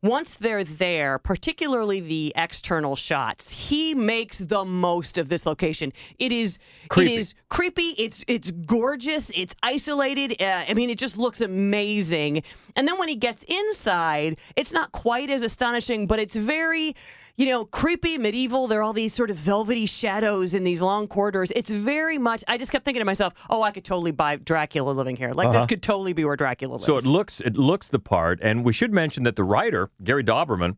once 0.03 0.35
they're 0.35 0.63
there, 0.65 1.17
particularly 1.17 2.01
the 2.01 2.33
external 2.35 2.95
shots, 2.95 3.51
he 3.69 3.95
makes 3.95 4.39
the 4.39 4.65
most 4.65 5.17
of 5.17 5.29
this 5.29 5.45
location. 5.45 5.93
It 6.19 6.31
is 6.31 6.59
Creepy. 6.89 7.13
it 7.13 7.17
is 7.17 7.33
creepy. 7.49 7.95
It's 7.97 8.23
it's 8.27 8.51
gorgeous. 8.51 9.31
It's 9.33 9.55
isolated. 9.63 10.41
Uh, 10.41 10.65
I 10.67 10.73
mean, 10.73 10.89
it 10.89 10.97
just 10.97 11.17
looks 11.17 11.39
amazing. 11.41 12.43
And 12.75 12.87
then 12.87 12.99
when 12.99 13.07
he 13.07 13.15
gets 13.15 13.43
inside, 13.47 14.37
it's 14.55 14.73
not 14.73 14.91
quite 14.91 15.29
as 15.29 15.41
astonishing, 15.41 16.05
but 16.05 16.19
it's 16.19 16.35
very 16.35 16.95
you 17.35 17.47
know, 17.47 17.65
creepy, 17.65 18.17
medieval. 18.17 18.67
There 18.67 18.79
are 18.79 18.83
all 18.83 18.93
these 18.93 19.13
sort 19.13 19.29
of 19.29 19.37
velvety 19.37 19.85
shadows 19.85 20.53
in 20.53 20.63
these 20.63 20.81
long 20.81 21.07
corridors. 21.07 21.51
It's 21.55 21.71
very 21.71 22.17
much. 22.17 22.43
I 22.47 22.57
just 22.57 22.71
kept 22.71 22.85
thinking 22.85 23.01
to 23.01 23.05
myself, 23.05 23.33
"Oh, 23.49 23.63
I 23.63 23.71
could 23.71 23.83
totally 23.83 24.11
buy 24.11 24.35
Dracula 24.35 24.91
living 24.91 25.15
here. 25.15 25.31
Like 25.31 25.51
this 25.51 25.65
could 25.65 25.81
totally 25.81 26.13
be 26.13 26.25
where 26.25 26.35
Dracula 26.35 26.73
lives." 26.73 26.87
Uh-huh. 26.87 26.99
So 26.99 27.07
it 27.07 27.09
looks 27.09 27.41
it 27.41 27.57
looks 27.57 27.87
the 27.87 27.99
part, 27.99 28.39
and 28.41 28.63
we 28.63 28.73
should 28.73 28.93
mention 28.93 29.23
that 29.23 29.35
the 29.35 29.43
writer 29.43 29.89
Gary 30.03 30.23
Dauberman, 30.23 30.77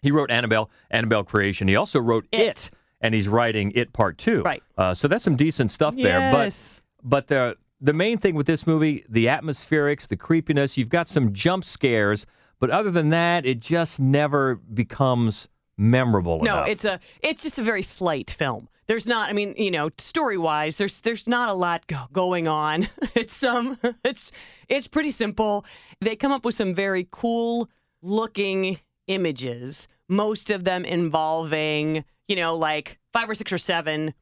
he 0.00 0.10
wrote 0.10 0.30
Annabelle, 0.30 0.70
Annabelle 0.90 1.24
Creation. 1.24 1.68
He 1.68 1.76
also 1.76 2.00
wrote 2.00 2.26
It. 2.32 2.40
It, 2.40 2.70
and 3.02 3.14
he's 3.14 3.28
writing 3.28 3.72
It 3.74 3.92
Part 3.92 4.16
Two. 4.16 4.42
Right. 4.42 4.62
Uh, 4.78 4.94
so 4.94 5.08
that's 5.08 5.24
some 5.24 5.36
decent 5.36 5.70
stuff 5.70 5.94
there. 5.94 6.32
But 6.32 6.80
but 7.02 7.26
the 7.28 7.56
the 7.80 7.92
main 7.92 8.18
thing 8.18 8.34
with 8.34 8.46
this 8.46 8.66
movie, 8.66 9.04
the 9.08 9.26
atmospherics, 9.26 10.06
the 10.08 10.16
creepiness. 10.16 10.76
You've 10.76 10.88
got 10.88 11.08
some 11.08 11.32
jump 11.32 11.64
scares, 11.64 12.26
but 12.60 12.70
other 12.70 12.90
than 12.92 13.08
that, 13.10 13.44
it 13.46 13.58
just 13.58 13.98
never 13.98 14.54
becomes 14.54 15.48
memorable 15.76 16.40
No, 16.42 16.58
enough. 16.58 16.68
it's 16.68 16.84
a 16.84 17.00
it's 17.22 17.42
just 17.42 17.58
a 17.58 17.62
very 17.62 17.82
slight 17.82 18.30
film. 18.30 18.68
There's 18.86 19.06
not. 19.06 19.30
I 19.30 19.32
mean, 19.32 19.54
you 19.56 19.70
know, 19.70 19.90
story 19.98 20.36
wise, 20.36 20.76
there's 20.76 21.00
there's 21.00 21.26
not 21.26 21.48
a 21.48 21.54
lot 21.54 21.86
go- 21.86 22.06
going 22.12 22.46
on. 22.48 22.88
It's 23.14 23.42
um, 23.42 23.78
it's 24.04 24.30
it's 24.68 24.86
pretty 24.88 25.10
simple. 25.10 25.64
They 26.00 26.16
come 26.16 26.32
up 26.32 26.44
with 26.44 26.54
some 26.54 26.74
very 26.74 27.06
cool 27.10 27.68
looking 28.02 28.80
images. 29.06 29.88
Most 30.08 30.50
of 30.50 30.64
them 30.64 30.84
involving, 30.84 32.04
you 32.28 32.36
know, 32.36 32.56
like 32.56 32.98
five 33.12 33.28
or 33.30 33.34
six 33.34 33.52
or 33.52 33.58
seven 33.58 34.12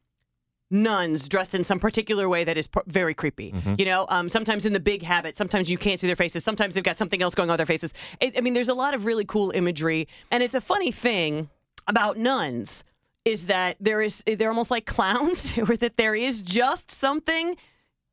nuns 0.71 1.27
dressed 1.27 1.55
in 1.55 1.63
some 1.63 1.79
particular 1.79 2.29
way 2.29 2.43
that 2.43 2.57
is 2.57 2.67
pr- 2.67 2.79
very 2.87 3.13
creepy. 3.13 3.53
You 3.77 3.85
know, 3.85 4.05
um, 4.09 4.29
sometimes 4.29 4.65
in 4.65 4.73
the 4.73 4.79
big 4.79 5.03
habit, 5.03 5.35
sometimes 5.35 5.69
you 5.69 5.77
can't 5.77 5.99
see 5.99 6.07
their 6.07 6.15
faces, 6.15 6.43
sometimes 6.43 6.73
they've 6.73 6.83
got 6.83 6.97
something 6.97 7.21
else 7.21 7.35
going 7.35 7.49
on 7.49 7.53
with 7.53 7.59
their 7.59 7.65
faces. 7.65 7.93
It, 8.19 8.37
I 8.37 8.41
mean, 8.41 8.53
there's 8.53 8.69
a 8.69 8.73
lot 8.73 8.93
of 8.93 9.05
really 9.05 9.25
cool 9.25 9.51
imagery, 9.51 10.07
and 10.31 10.43
it's 10.43 10.53
a 10.53 10.61
funny 10.61 10.91
thing 10.91 11.49
about 11.87 12.17
nuns 12.17 12.83
is 13.25 13.47
that 13.47 13.77
there 13.79 14.01
is 14.01 14.23
they're 14.25 14.49
almost 14.49 14.71
like 14.71 14.85
clowns, 14.85 15.57
or 15.69 15.75
that 15.77 15.97
there 15.97 16.15
is 16.15 16.41
just 16.41 16.91
something 16.91 17.57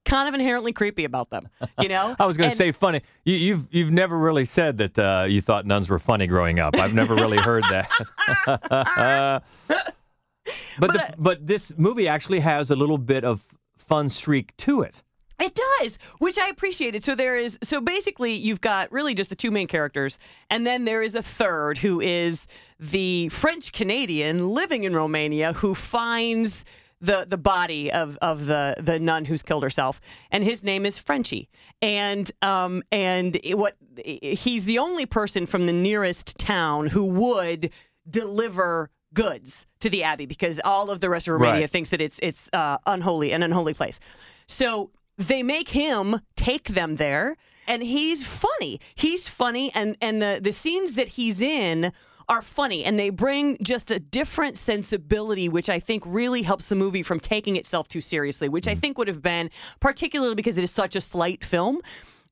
kind 0.05 0.29
of 0.29 0.35
inherently 0.35 0.73
creepy 0.73 1.05
about 1.05 1.31
them. 1.31 1.49
You 1.81 1.89
know, 1.89 2.17
I 2.21 2.27
was 2.27 2.37
going 2.37 2.51
to 2.51 2.57
say 2.57 2.73
funny. 2.73 3.03
You, 3.25 3.35
you've 3.35 3.67
you've 3.71 3.93
never 3.93 4.17
really 4.17 4.45
said 4.45 4.79
that 4.79 4.99
uh, 4.99 5.27
you 5.29 5.41
thought 5.41 5.67
nuns 5.67 5.91
were 5.91 5.99
funny 5.99 6.27
growing 6.27 6.59
up. 6.59 6.77
I've 6.77 6.95
never 6.95 7.15
really 7.15 7.39
heard 7.39 7.65
that. 7.65 9.43
but 10.79 10.93
the, 10.93 11.15
but 11.19 11.47
this 11.47 11.73
movie 11.77 12.09
actually 12.09 12.41
has 12.41 12.71
a 12.71 12.77
little 12.77 12.99
bit 12.99 13.25
of 13.25 13.45
fun 13.79 14.09
streak 14.09 14.57
to 14.59 14.83
it. 14.83 15.03
It 15.39 15.55
does, 15.81 15.99
which 16.19 16.39
I 16.39 16.49
appreciated. 16.49 17.05
So 17.05 17.15
there 17.15 17.37
is 17.37 17.59
so 17.63 17.81
basically 17.81 18.33
you've 18.33 18.63
got 18.63 18.91
really 18.91 19.15
just 19.15 19.29
the 19.29 19.37
two 19.37 19.51
main 19.51 19.67
characters, 19.67 20.19
and 20.51 20.67
then 20.67 20.87
there 20.87 21.03
is 21.03 21.15
a 21.15 21.23
third 21.23 21.79
who 21.79 22.01
is 22.01 22.47
the 22.81 23.29
French 23.29 23.73
Canadian 23.73 24.49
living 24.51 24.85
in 24.85 24.95
Romania 24.95 25.53
who 25.53 25.75
finds 25.75 26.65
the 27.03 27.27
the 27.29 27.37
body 27.37 27.93
of 27.93 28.17
of 28.23 28.47
the 28.47 28.77
the 28.79 28.99
nun 28.99 29.27
who's 29.27 29.43
killed 29.43 29.63
herself, 29.63 30.01
and 30.31 30.43
his 30.43 30.63
name 30.63 30.87
is 30.87 30.99
Frenchie, 30.99 31.51
and 31.83 32.33
um 32.41 32.83
and 32.91 33.39
what 33.53 33.77
he's 34.05 34.65
the 34.65 34.79
only 34.79 35.05
person 35.05 35.45
from 35.45 35.65
the 35.65 35.73
nearest 35.73 36.39
town 36.39 36.87
who 36.87 37.05
would 37.05 37.71
deliver 38.09 38.91
goods 39.17 39.67
to 39.81 39.89
the 39.91 40.03
abbey 40.05 40.27
because 40.27 40.61
all 40.65 40.91
of 40.91 41.01
the 41.01 41.09
rest 41.11 41.27
of 41.29 41.33
Romania 41.35 41.63
Right. 41.63 41.71
thinks 41.71 41.91
that 41.91 42.01
it's 42.01 42.19
it's 42.23 42.49
uh, 42.53 42.79
unholy, 42.87 43.33
an 43.33 43.43
unholy 43.43 43.75
place. 43.75 43.99
So 44.47 44.91
they 45.31 45.43
make 45.43 45.71
him 45.71 46.21
take 46.37 46.69
them 46.79 46.97
there, 46.97 47.37
and 47.67 47.83
he's 47.83 48.21
funny. 48.27 48.79
He's 48.95 49.29
funny, 49.29 49.73
and 49.75 49.97
and 50.01 50.23
the 50.23 50.39
the 50.49 50.53
scenes 50.53 50.93
that 50.93 51.09
he's 51.17 51.41
in 51.41 51.93
are 52.29 52.43
funny, 52.43 52.85
and 52.85 52.99
they 52.99 53.11
bring 53.11 53.57
just 53.63 53.91
a 53.91 54.01
different 54.01 54.57
sensibility, 54.59 55.49
which 55.49 55.69
I 55.71 55.79
think 55.81 56.03
really 56.07 56.43
helps 56.43 56.67
the 56.69 56.75
movie 56.75 57.05
from 57.05 57.21
taking 57.21 57.55
itself 57.57 57.87
too 57.89 58.01
seriously. 58.01 58.49
Which 58.49 58.69
I 58.69 58.75
think 58.75 58.99
would 58.99 59.09
have 59.09 59.23
been 59.23 59.51
particularly 59.81 60.35
because 60.35 60.59
it 60.59 60.65
is 60.65 60.71
such 60.73 60.95
a 60.97 61.01
slight 61.01 61.43
film. 61.45 61.81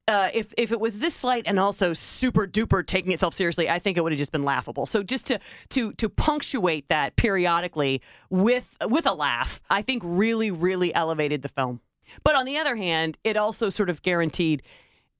Uh, 0.06 0.28
if 0.34 0.52
if 0.58 0.70
it 0.70 0.78
was 0.78 0.98
this 0.98 1.14
slight 1.14 1.44
and 1.46 1.58
also 1.58 1.94
super 1.94 2.46
duper 2.46 2.86
taking 2.86 3.12
itself 3.12 3.32
seriously, 3.32 3.70
I 3.70 3.78
think 3.78 3.96
it 3.96 4.02
would 4.02 4.12
have 4.12 4.18
just 4.18 4.32
been 4.32 4.42
laughable. 4.42 4.84
So 4.84 5.02
just 5.02 5.26
to 5.26 5.38
to 5.70 5.92
to 5.94 6.08
punctuate 6.10 6.88
that 6.88 7.16
periodically 7.16 8.02
with 8.28 8.76
with 8.86 9.06
a 9.06 9.14
laugh, 9.14 9.62
I 9.70 9.80
think 9.80 10.02
really 10.04 10.50
really 10.50 10.94
elevated 10.94 11.40
the 11.40 11.48
film. 11.48 11.80
But 12.22 12.34
on 12.34 12.44
the 12.44 12.58
other 12.58 12.76
hand, 12.76 13.16
it 13.24 13.38
also 13.38 13.70
sort 13.70 13.88
of 13.88 14.02
guaranteed 14.02 14.62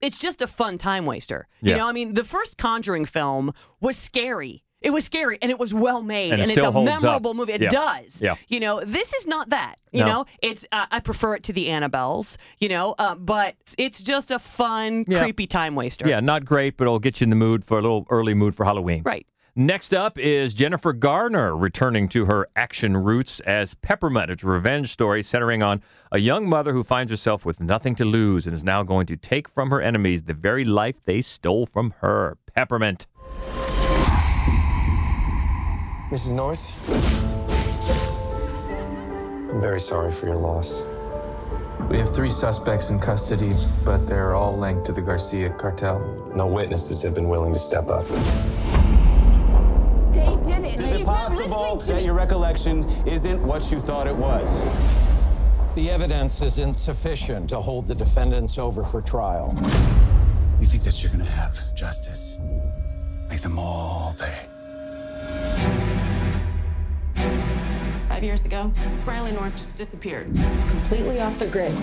it's 0.01 0.19
just 0.19 0.41
a 0.41 0.47
fun 0.47 0.77
time 0.77 1.05
waster. 1.05 1.47
You 1.71 1.77
know, 1.77 1.87
I 1.87 1.91
mean, 1.91 2.13
the 2.13 2.23
first 2.23 2.57
Conjuring 2.57 3.05
film 3.05 3.53
was 3.79 3.97
scary. 3.97 4.64
It 4.85 4.93
was 4.93 5.03
scary 5.03 5.37
and 5.41 5.49
it 5.51 5.57
was 5.59 5.73
well 5.73 6.01
made 6.03 6.31
And 6.31 6.41
and, 6.41 6.51
it's 6.51 6.59
a 6.61 6.71
holds 6.71 6.89
up. 6.89 7.01
memorable 7.01 7.33
movie. 7.33 7.53
It 7.53 7.61
Yeah. 7.63 7.69
does. 7.69 8.21
Yeah. 8.21 8.35
You 8.47 8.59
know, 8.59 8.81
this 8.85 9.13
is 9.13 9.25
not 9.25 9.49
that. 9.49 9.75
You 9.91 10.01
No. 10.01 10.05
know, 10.05 10.25
it's 10.41 10.63
uh, 10.71 10.85
I 10.91 10.99
prefer 10.99 11.35
it 11.35 11.43
to 11.43 11.53
the 11.53 11.67
Annabelles. 11.69 12.37
You 12.59 12.69
know, 12.69 12.93
uh, 12.99 13.15
but 13.15 13.55
it's 13.77 14.01
just 14.03 14.29
a 14.31 14.37
fun, 14.39 15.03
Yeah. 15.07 15.19
creepy 15.21 15.47
time 15.47 15.73
waster. 15.75 16.07
Yeah, 16.07 16.19
not 16.19 16.45
great, 16.45 16.77
but 16.77 16.83
it'll 16.85 16.99
get 16.99 17.19
you 17.19 17.25
in 17.25 17.29
the 17.31 17.35
mood 17.35 17.65
for 17.65 17.79
a 17.79 17.81
little 17.81 18.05
early 18.09 18.33
mood 18.35 18.53
for 18.55 18.63
Halloween. 18.65 19.01
Right. 19.03 19.25
Next 19.57 19.93
up 19.93 20.19
is 20.19 20.53
Jennifer 20.53 20.91
Garner 20.91 21.55
returning 21.55 22.09
to 22.09 22.25
her 22.25 22.45
action 22.57 22.97
roots 22.97 23.39
as 23.39 23.73
Peppermint. 23.73 24.29
It's 24.29 24.43
a 24.43 24.47
revenge 24.47 24.91
story 24.91 25.23
centering 25.23 25.63
on 25.63 25.81
a 26.11 26.19
young 26.19 26.49
mother 26.49 26.73
who 26.73 26.83
finds 26.83 27.09
herself 27.09 27.45
with 27.45 27.61
nothing 27.61 27.95
to 27.95 28.03
lose 28.03 28.45
and 28.45 28.53
is 28.53 28.65
now 28.65 28.83
going 28.83 29.05
to 29.07 29.15
take 29.15 29.47
from 29.47 29.69
her 29.69 29.81
enemies 29.81 30.23
the 30.23 30.33
very 30.33 30.65
life 30.65 30.97
they 31.05 31.21
stole 31.21 31.65
from 31.65 31.93
her. 32.01 32.37
Peppermint. 32.53 33.07
Mrs. 36.15 36.31
North? 36.31 36.73
I'm 39.51 39.59
very 39.59 39.81
sorry 39.81 40.13
for 40.13 40.27
your 40.27 40.37
loss. 40.37 40.85
We 41.89 41.97
have 41.97 42.15
three 42.15 42.29
suspects 42.29 42.89
in 42.89 43.01
custody, 43.01 43.51
but 43.83 44.07
they're 44.07 44.33
all 44.33 44.57
linked 44.57 44.85
to 44.85 44.93
the 44.93 45.01
Garcia 45.01 45.49
cartel. 45.49 45.99
No 46.33 46.47
witnesses 46.47 47.01
have 47.01 47.13
been 47.13 47.27
willing 47.27 47.51
to 47.51 47.59
step 47.59 47.89
up. 47.89 48.07
They 50.13 50.37
did 50.49 50.63
it. 50.63 50.79
Is 50.79 51.01
it 51.01 51.05
possible 51.05 51.75
that 51.79 52.01
your 52.05 52.13
recollection 52.13 52.85
isn't 53.05 53.45
what 53.45 53.69
you 53.69 53.81
thought 53.81 54.07
it 54.07 54.15
was? 54.15 54.61
The 55.75 55.89
evidence 55.89 56.41
is 56.41 56.59
insufficient 56.59 57.49
to 57.49 57.59
hold 57.59 57.87
the 57.87 57.95
defendants 57.95 58.57
over 58.57 58.85
for 58.85 59.01
trial. 59.01 59.53
You 60.61 60.65
think 60.65 60.83
that 60.83 61.03
you're 61.03 61.11
gonna 61.11 61.25
have 61.25 61.59
justice? 61.75 62.37
Make 63.27 63.41
them 63.41 63.59
all 63.59 64.15
pay. 64.17 64.54
Years 68.25 68.45
ago, 68.45 68.71
Riley 69.05 69.31
North 69.31 69.55
just 69.55 69.75
disappeared, 69.75 70.25
completely 70.67 71.21
off 71.21 71.37
the 71.37 71.45
grid. 71.45 71.77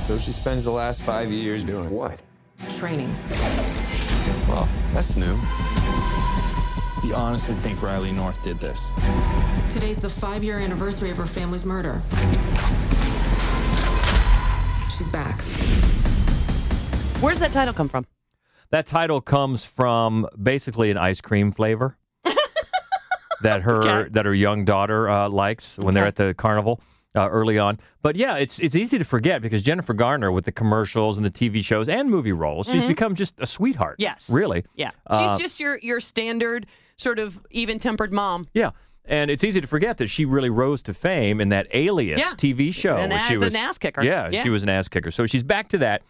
So 0.00 0.18
she 0.18 0.32
spends 0.32 0.64
the 0.64 0.70
last 0.70 1.02
five 1.02 1.30
years 1.30 1.62
doing 1.62 1.90
what? 1.90 2.22
Training. 2.76 3.14
Well, 4.48 4.68
that's 4.94 5.14
new. 5.14 5.38
You 7.04 7.14
honestly 7.14 7.54
think 7.56 7.82
Riley 7.82 8.10
North 8.10 8.42
did 8.42 8.58
this? 8.58 8.92
Today's 9.70 10.00
the 10.00 10.10
five 10.10 10.42
year 10.42 10.58
anniversary 10.58 11.10
of 11.10 11.16
her 11.18 11.26
family's 11.26 11.64
murder. 11.64 12.00
She's 14.90 15.06
back. 15.08 15.40
Where 17.20 17.32
does 17.32 17.40
that 17.40 17.52
title 17.52 17.74
come 17.74 17.88
from? 17.88 18.06
That 18.70 18.86
title 18.86 19.20
comes 19.20 19.64
from 19.64 20.26
basically 20.42 20.90
an 20.90 20.98
ice 20.98 21.20
cream 21.20 21.52
flavor 21.52 21.96
that 23.42 23.62
her 23.62 23.78
Okay. 23.78 24.08
that 24.12 24.24
her 24.26 24.34
young 24.34 24.64
daughter 24.64 25.08
uh, 25.08 25.28
likes 25.28 25.76
when 25.78 25.94
they're 25.94 26.06
at 26.06 26.16
the 26.16 26.34
carnival 26.34 26.80
uh, 27.16 27.28
early 27.28 27.58
on. 27.58 27.78
But 28.02 28.16
yeah, 28.16 28.36
it's 28.36 28.58
it's 28.58 28.74
easy 28.74 28.98
to 28.98 29.04
forget 29.04 29.42
because 29.42 29.62
Jennifer 29.62 29.94
Garner 29.94 30.30
with 30.32 30.44
the 30.44 30.52
commercials 30.52 31.16
and 31.16 31.24
the 31.26 31.30
TV 31.30 31.64
shows 31.64 31.88
and 31.88 32.10
movie 32.10 32.32
roles, 32.32 32.66
she's 32.66 32.84
become 32.84 33.14
just 33.14 33.34
a 33.40 33.46
sweetheart. 33.46 33.94
Mm-hmm. 33.94 34.02
Yes. 34.02 34.30
really. 34.30 34.64
Yeah. 34.74 34.90
Uh, 35.06 35.36
She's 35.36 35.40
just 35.40 35.60
your 35.60 35.78
your 35.82 36.00
standard 36.00 36.66
sort 36.96 37.18
of 37.18 37.40
even 37.50 37.78
tempered 37.78 38.12
mom. 38.12 38.48
Yeah. 38.54 38.70
And 39.10 39.30
it's 39.30 39.42
easy 39.42 39.60
to 39.62 39.66
forget 39.66 39.96
that 39.98 40.08
she 40.08 40.26
really 40.26 40.50
rose 40.50 40.82
to 40.82 40.92
fame 40.92 41.40
in 41.40 41.48
that 41.48 41.66
Alias 41.72 42.20
Yeah. 42.20 42.32
TV 42.36 42.74
show. 42.74 42.94
And 42.96 43.10
where 43.10 43.24
she 43.26 43.34
as 43.34 43.40
was, 43.40 43.54
an 43.54 43.60
ass 43.60 43.78
kicker. 43.78 44.02
Yeah, 44.02 44.28
Yeah. 44.30 44.42
she 44.42 44.50
was 44.50 44.62
an 44.62 44.68
ass 44.68 44.86
kicker. 44.88 45.10
So 45.10 45.24
she's 45.24 45.42
back 45.42 45.70
to 45.70 45.78
that. 45.78 46.02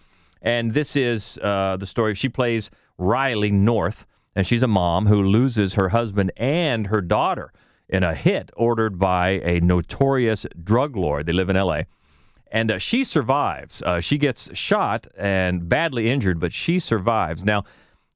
And 0.43 0.75
this 0.75 0.97
is 0.97 1.39
uh, 1.43 1.77
the 1.79 1.87
story. 1.87 2.15
She 2.17 2.29
plays 2.29 2.71
Riley 2.97 3.53
North, 3.53 4.05
and 4.39 4.47
she's 4.47 4.63
a 4.63 4.69
mom 4.69 5.07
who 5.07 5.21
loses 5.21 5.75
her 5.75 5.89
husband 5.89 6.31
and 6.37 6.87
her 6.87 7.01
daughter 7.01 7.53
in 7.89 8.05
a 8.05 8.15
hit 8.15 8.53
ordered 8.57 8.97
by 8.97 9.31
a 9.43 9.59
notorious 9.59 10.47
drug 10.63 10.95
lord. 10.97 11.27
They 11.27 11.33
live 11.33 11.51
in 11.51 11.57
L.A. 11.57 11.87
And 12.53 12.71
uh, 12.71 12.79
she 12.79 13.03
survives. 13.03 13.83
Uh, 13.83 13.99
she 13.99 14.17
gets 14.17 14.57
shot 14.57 15.09
and 15.17 15.69
badly 15.69 16.09
injured, 16.09 16.39
but 16.39 16.53
she 16.53 16.79
survives. 16.79 17.45
Now, 17.45 17.65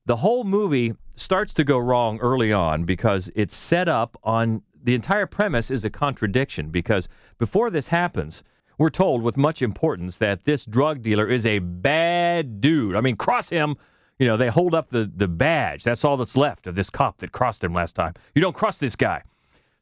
the 0.07 0.15
whole 0.15 0.45
movie 0.45 0.95
starts 1.17 1.53
to 1.55 1.65
go 1.65 1.79
wrong 1.79 2.21
early 2.21 2.53
on 2.53 2.85
because 2.85 3.29
it's 3.35 3.57
set 3.57 3.89
up 3.89 4.17
on 4.23 4.63
the 4.81 4.95
entire 4.95 5.27
premise 5.27 5.73
is 5.73 5.85
a 5.85 5.91
contradiction 5.91 6.69
because 6.69 7.09
before 7.39 7.69
this 7.69 7.89
happens, 7.89 8.45
we're 8.79 8.91
told 8.91 9.23
with 9.23 9.37
much 9.37 9.61
importance 9.61 10.19
that 10.19 10.45
this 10.45 10.67
drug 10.67 11.03
dealer 11.03 11.29
is 11.29 11.45
a 11.45 11.59
bad 11.59 12.61
dude. 12.61 12.95
I 12.95 13.01
mean, 13.01 13.17
cross 13.17 13.49
him. 13.49 13.77
You 14.19 14.27
know, 14.27 14.37
they 14.37 14.49
hold 14.49 14.75
up 14.75 14.91
the, 14.91 15.11
the 15.15 15.29
badge. 15.29 15.85
That's 15.85 16.05
all 16.05 16.17
that's 16.17 16.37
left 16.37 16.67
of 16.67 16.75
this 16.75 16.91
cop 16.91 17.19
that 17.19 17.33
crossed 17.33 17.65
him 17.65 17.75
last 17.75 17.97
time. 17.97 18.15
You 18.35 18.43
don't 18.43 18.55
cross 18.55 18.79
this 18.79 18.97
guy. 18.97 19.23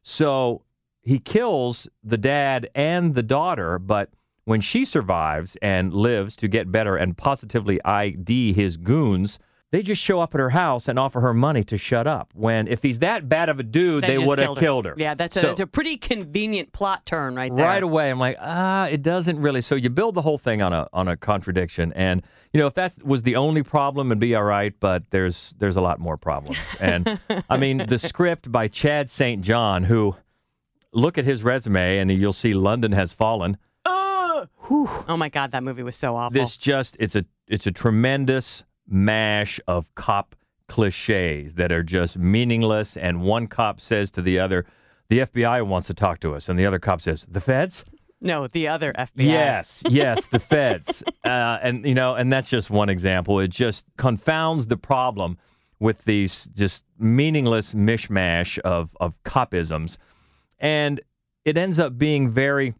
So 0.03 0.63
he 1.01 1.19
kills 1.19 1.87
the 2.03 2.17
dad 2.17 2.69
and 2.75 3.13
the 3.13 3.23
daughter, 3.23 3.77
but 3.77 4.09
when 4.45 4.61
she 4.61 4.85
survives 4.85 5.55
and 5.61 5.93
lives 5.93 6.35
to 6.37 6.47
get 6.47 6.71
better 6.71 6.95
and 6.95 7.17
positively 7.17 7.79
ID 7.85 8.53
his 8.53 8.77
goons, 8.77 9.39
they 9.71 9.81
just 9.81 10.01
show 10.01 10.19
up 10.19 10.35
at 10.35 10.39
her 10.39 10.49
house 10.49 10.87
and 10.87 10.99
offer 10.99 11.21
her 11.21 11.33
money 11.33 11.63
to 11.63 11.77
shut 11.77 12.05
up. 12.05 12.29
When 12.33 12.67
if 12.67 12.83
he's 12.83 12.99
that 12.99 13.29
bad 13.29 13.47
of 13.49 13.59
a 13.59 13.63
dude, 13.63 14.03
they 14.03 14.15
just 14.17 14.27
would 14.27 14.39
have 14.39 14.57
killed 14.57 14.85
her. 14.85 14.95
Yeah, 14.97 15.13
that's 15.13 15.37
a, 15.37 15.41
So- 15.41 15.51
it's 15.51 15.59
a 15.59 15.67
pretty 15.67 15.97
convenient 15.97 16.73
plot 16.73 17.05
turn 17.05 17.35
right 17.35 17.53
there. 17.55 17.65
Right 17.65 17.81
away, 17.83 18.09
I'm 18.11 18.19
like, 18.19 18.37
ah, 18.41 18.85
it 18.87 19.01
doesn't 19.01 19.39
really. 19.39 19.61
So 19.61 19.75
you 19.75 19.89
build 19.89 20.15
the 20.15 20.21
whole 20.21 20.37
thing 20.37 20.61
on 20.61 20.73
a 20.73 20.87
on 20.93 21.07
a 21.07 21.15
contradiction, 21.15 21.93
and 21.93 22.21
you 22.53 22.59
know 22.59 22.67
if 22.67 22.73
that 22.75 23.01
was 23.03 23.23
the 23.23 23.35
only 23.37 23.63
problem, 23.63 24.07
it'd 24.09 24.19
be 24.19 24.35
all 24.35 24.43
right. 24.43 24.73
But 24.79 25.03
there's 25.09 25.53
there's 25.57 25.77
a 25.77 25.81
lot 25.81 25.99
more 25.99 26.17
problems, 26.17 26.57
and 26.79 27.19
I 27.49 27.57
mean 27.57 27.85
the 27.87 27.97
script 28.11 28.51
by 28.51 28.67
Chad 28.67 29.09
St. 29.09 29.41
John, 29.41 29.83
who 29.85 30.15
look 30.91 31.17
at 31.17 31.23
his 31.23 31.43
resume, 31.43 31.97
and 31.99 32.11
you'll 32.11 32.33
see 32.33 32.53
London 32.53 32.91
has 32.91 33.13
fallen. 33.13 33.57
Oh 35.07 35.15
my 35.17 35.29
God, 35.29 35.51
that 35.51 35.63
movie 35.63 35.83
was 35.83 35.95
so 35.95 36.15
awful. 36.15 36.33
This 36.33 36.57
just 36.57 36.97
it's 36.99 37.15
a 37.15 37.25
it's 37.47 37.67
a 37.67 37.71
tremendous 37.71 38.63
mash 38.91 39.59
of 39.67 39.93
cop 39.95 40.35
cliches 40.67 41.55
that 41.55 41.71
are 41.71 41.83
just 41.83 42.17
meaningless, 42.17 42.97
and 42.97 43.21
one 43.21 43.47
cop 43.47 43.81
says 43.81 44.11
to 44.11 44.21
the 44.21 44.39
other. 44.39 44.65
The 45.09 45.19
FBI 45.19 45.65
wants 45.67 45.87
to 45.87 45.93
talk 45.93 46.19
to 46.21 46.35
us, 46.35 46.47
and 46.47 46.57
the 46.57 46.65
other 46.65 46.79
cop 46.79 47.01
says, 47.01 47.25
"The 47.29 47.41
feds." 47.41 47.83
no, 48.21 48.47
the 48.47 48.67
other 48.67 48.93
FBI. 48.93 49.09
Yes, 49.15 49.83
yes, 49.89 50.27
the 50.27 50.39
feds, 50.39 51.03
uh, 51.25 51.57
and 51.61 51.85
you 51.85 51.95
know, 51.95 52.15
and 52.15 52.31
that's 52.31 52.49
just 52.49 52.69
one 52.69 52.89
example. 52.89 53.39
It 53.39 53.49
just 53.49 53.85
confounds 53.97 54.67
the 54.67 54.77
problem 54.77 55.37
with 55.79 56.03
these 56.05 56.45
just 56.53 56.83
meaningless 56.99 57.73
mishmash 57.73 58.59
of 58.59 58.95
of 58.99 59.13
copisms, 59.23 59.97
and 60.59 61.01
it 61.43 61.57
ends 61.57 61.79
up 61.79 61.97
being 61.97 62.29
very, 62.29 62.75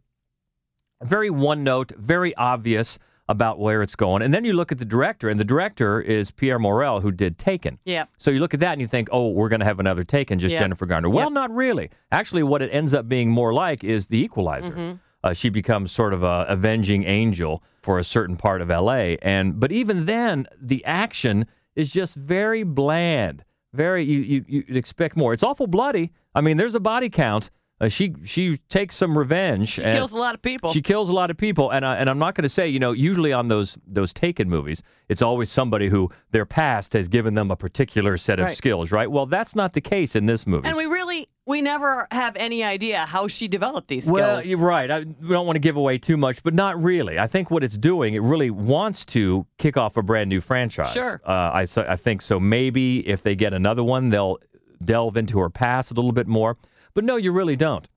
very 1.01 1.32
one 1.32 1.63
note, 1.63 1.91
very 1.98 2.36
obvious 2.36 3.00
about 3.30 3.60
where 3.60 3.82
it's 3.82 3.96
going. 3.96 4.22
And 4.22 4.34
then 4.34 4.44
you 4.44 4.54
look 4.54 4.72
at 4.72 4.78
the 4.78 4.86
director, 4.86 5.30
and 5.30 5.40
the 5.40 5.46
director 5.46 6.01
is 6.01 6.32
Pierre 6.32 6.60
Morel, 6.60 7.00
who 7.01 7.12
did 7.12 7.38
Taken. 7.38 7.80
Yeah. 7.86 8.06
So 8.18 8.30
you 8.32 8.40
look 8.40 8.54
at 8.54 8.60
that 8.60 8.74
and 8.74 8.82
you 8.82 8.88
think, 8.88 9.08
oh, 9.12 9.30
we're 9.30 9.50
going 9.50 9.60
to 9.62 9.66
have 9.66 9.80
another 9.80 10.04
Taken, 10.04 10.40
just 10.40 10.51
Yep. 10.54 10.62
Jennifer 10.62 10.86
Garner. 10.86 11.10
Well, 11.10 11.28
Yep. 11.28 11.34
not 11.34 11.56
really. 11.56 11.90
Actually, 12.12 12.44
what 12.44 12.62
it 12.62 12.70
ends 12.74 12.94
up 12.94 13.08
being 13.08 13.30
more 13.30 13.54
like 13.54 13.84
is 13.84 14.08
The 14.08 14.18
Equalizer. 14.20 14.72
Mm-hmm. 14.72 14.98
Uh, 15.24 15.34
she 15.34 15.50
becomes 15.50 15.92
sort 15.92 16.13
of 16.13 16.24
a 16.24 16.46
avenging 16.50 17.04
angel 17.04 17.63
for 17.84 18.00
a 18.00 18.04
certain 18.04 18.36
part 18.36 18.60
of 18.62 18.70
LA. 18.70 19.16
And 19.22 19.60
but 19.60 19.72
even 19.72 20.06
then, 20.08 20.48
the 20.60 20.84
action 20.84 21.46
is 21.75 21.90
just 21.90 22.16
very 22.16 22.63
bland. 22.63 23.44
Very 23.74 24.04
you 24.04 24.20
you 24.20 24.46
you'd 24.48 24.75
expect 24.75 25.16
more. 25.16 25.32
It's 25.32 25.44
awful 25.44 25.68
bloody. 25.68 26.12
I 26.34 26.42
mean, 26.42 26.58
there's 26.58 26.75
a 26.75 26.80
body 26.80 27.10
count. 27.10 27.51
Uh, 27.82 27.88
she 27.90 28.14
she 28.24 28.58
takes 28.70 28.96
some 28.96 29.18
revenge. 29.18 29.70
She 29.70 29.82
kills 29.82 30.12
a 30.12 30.16
lot 30.16 30.36
of 30.36 30.42
people. 30.44 30.72
She 30.72 30.84
kills 30.84 31.10
a 31.10 31.14
lot 31.14 31.32
of 31.32 31.38
people, 31.38 31.72
and 31.72 31.84
I, 31.84 31.96
and 31.96 32.10
I'm 32.10 32.20
not 32.20 32.36
going 32.36 32.44
to 32.44 32.50
say 32.50 32.68
you 32.68 32.78
know 32.80 32.92
usually 32.92 33.34
on 33.34 33.48
those 33.48 33.76
those 33.88 34.14
Taken 34.14 34.48
movies, 34.50 34.84
it's 35.10 35.24
always 35.24 35.50
somebody 35.50 35.90
who 35.90 36.12
their 36.30 36.46
past 36.46 36.94
has 36.94 37.08
given 37.08 37.34
them 37.34 37.50
a 37.50 37.56
particular 37.56 38.18
set 38.18 38.40
of 38.40 38.46
Right. 38.46 38.56
skills, 38.56 38.92
right? 38.92 39.10
Well, 39.10 39.26
that's 39.26 39.56
not 39.56 39.74
the 39.74 39.82
case 39.82 40.16
in 40.16 40.28
this 40.28 40.46
movie. 40.46 40.68
and 40.68 40.78
we 40.78 40.86
really, 40.86 41.28
we 41.48 41.62
never 41.64 42.08
have 42.12 42.36
any 42.36 42.64
idea 42.64 43.06
how 43.08 43.28
she 43.28 43.48
developed 43.48 43.88
these 43.88 44.04
skills. 44.04 44.16
Well, 44.20 44.46
you're 44.46 44.60
right. 44.60 44.92
I 44.92 45.00
we 45.00 45.30
don't 45.30 45.48
want 45.48 45.56
to 45.56 45.60
give 45.60 45.76
away 45.76 45.98
too 45.98 46.18
much, 46.18 46.44
but 46.44 46.54
not 46.54 46.82
really. 46.82 47.18
I 47.18 47.26
think 47.26 47.50
what 47.50 47.64
it's 47.64 47.78
doing, 47.80 48.14
it 48.14 48.22
really 48.22 48.52
wants 48.52 49.06
to 49.06 49.48
kick 49.58 49.76
off 49.76 49.98
a 49.98 50.04
brand 50.04 50.30
new 50.30 50.40
franchise. 50.40 50.94
Sure. 50.94 51.20
Uh, 51.26 51.32
I 51.64 51.66
I 51.88 51.96
think 51.96 52.22
so. 52.22 52.40
Maybe 52.40 53.00
if 53.08 53.24
they 53.24 53.34
get 53.36 53.54
another 53.54 53.84
one, 53.84 54.10
they'll 54.10 54.38
delve 54.86 55.18
into 55.18 55.40
her 55.40 55.50
past 55.50 55.90
a 55.90 55.94
little 55.96 56.12
bit 56.12 56.28
more. 56.28 56.58
But 56.94 57.04
no, 57.04 57.16
you 57.16 57.32
really 57.32 57.56
don't. 57.56 57.88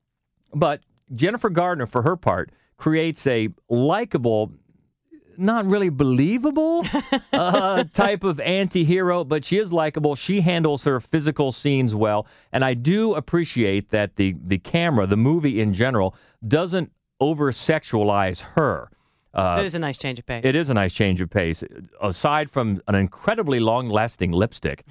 But 0.53 0.81
Jennifer 1.13 1.49
Garner, 1.49 1.85
for 1.85 2.01
her 2.03 2.15
part, 2.15 2.51
creates 2.77 3.25
a 3.27 3.49
likable, 3.69 4.51
not 5.37 5.65
really 5.65 5.89
believable 5.89 6.83
uh, 7.33 7.83
type 7.93 8.23
of 8.23 8.39
anti-hero, 8.39 9.23
but 9.23 9.45
she 9.45 9.57
is 9.57 9.71
likable. 9.71 10.15
She 10.15 10.41
handles 10.41 10.83
her 10.83 10.99
physical 10.99 11.51
scenes 11.51 11.93
well, 11.93 12.27
and 12.51 12.63
I 12.63 12.73
do 12.73 13.13
appreciate 13.15 13.89
that 13.89 14.15
the 14.15 14.35
the 14.45 14.57
camera, 14.59 15.07
the 15.07 15.17
movie 15.17 15.59
in 15.59 15.73
general, 15.73 16.15
doesn't 16.47 16.91
over 17.19 17.51
sexualize 17.51 18.41
her. 18.55 18.89
Uh, 19.35 19.57
that 19.57 19.65
is 19.65 19.75
a 19.75 19.79
nice 19.79 19.97
change 19.97 20.17
of 20.19 20.25
pace. 20.25 20.41
it 20.45 20.55
is 20.55 20.69
a 20.69 20.73
nice 20.73 20.93
change 20.93 21.19
of 21.21 21.29
pace. 21.29 21.63
Aside 22.01 22.49
from 22.49 22.81
an 22.87 22.95
incredibly 22.95 23.59
long-lasting 23.59 24.31
lipstick, 24.31 24.85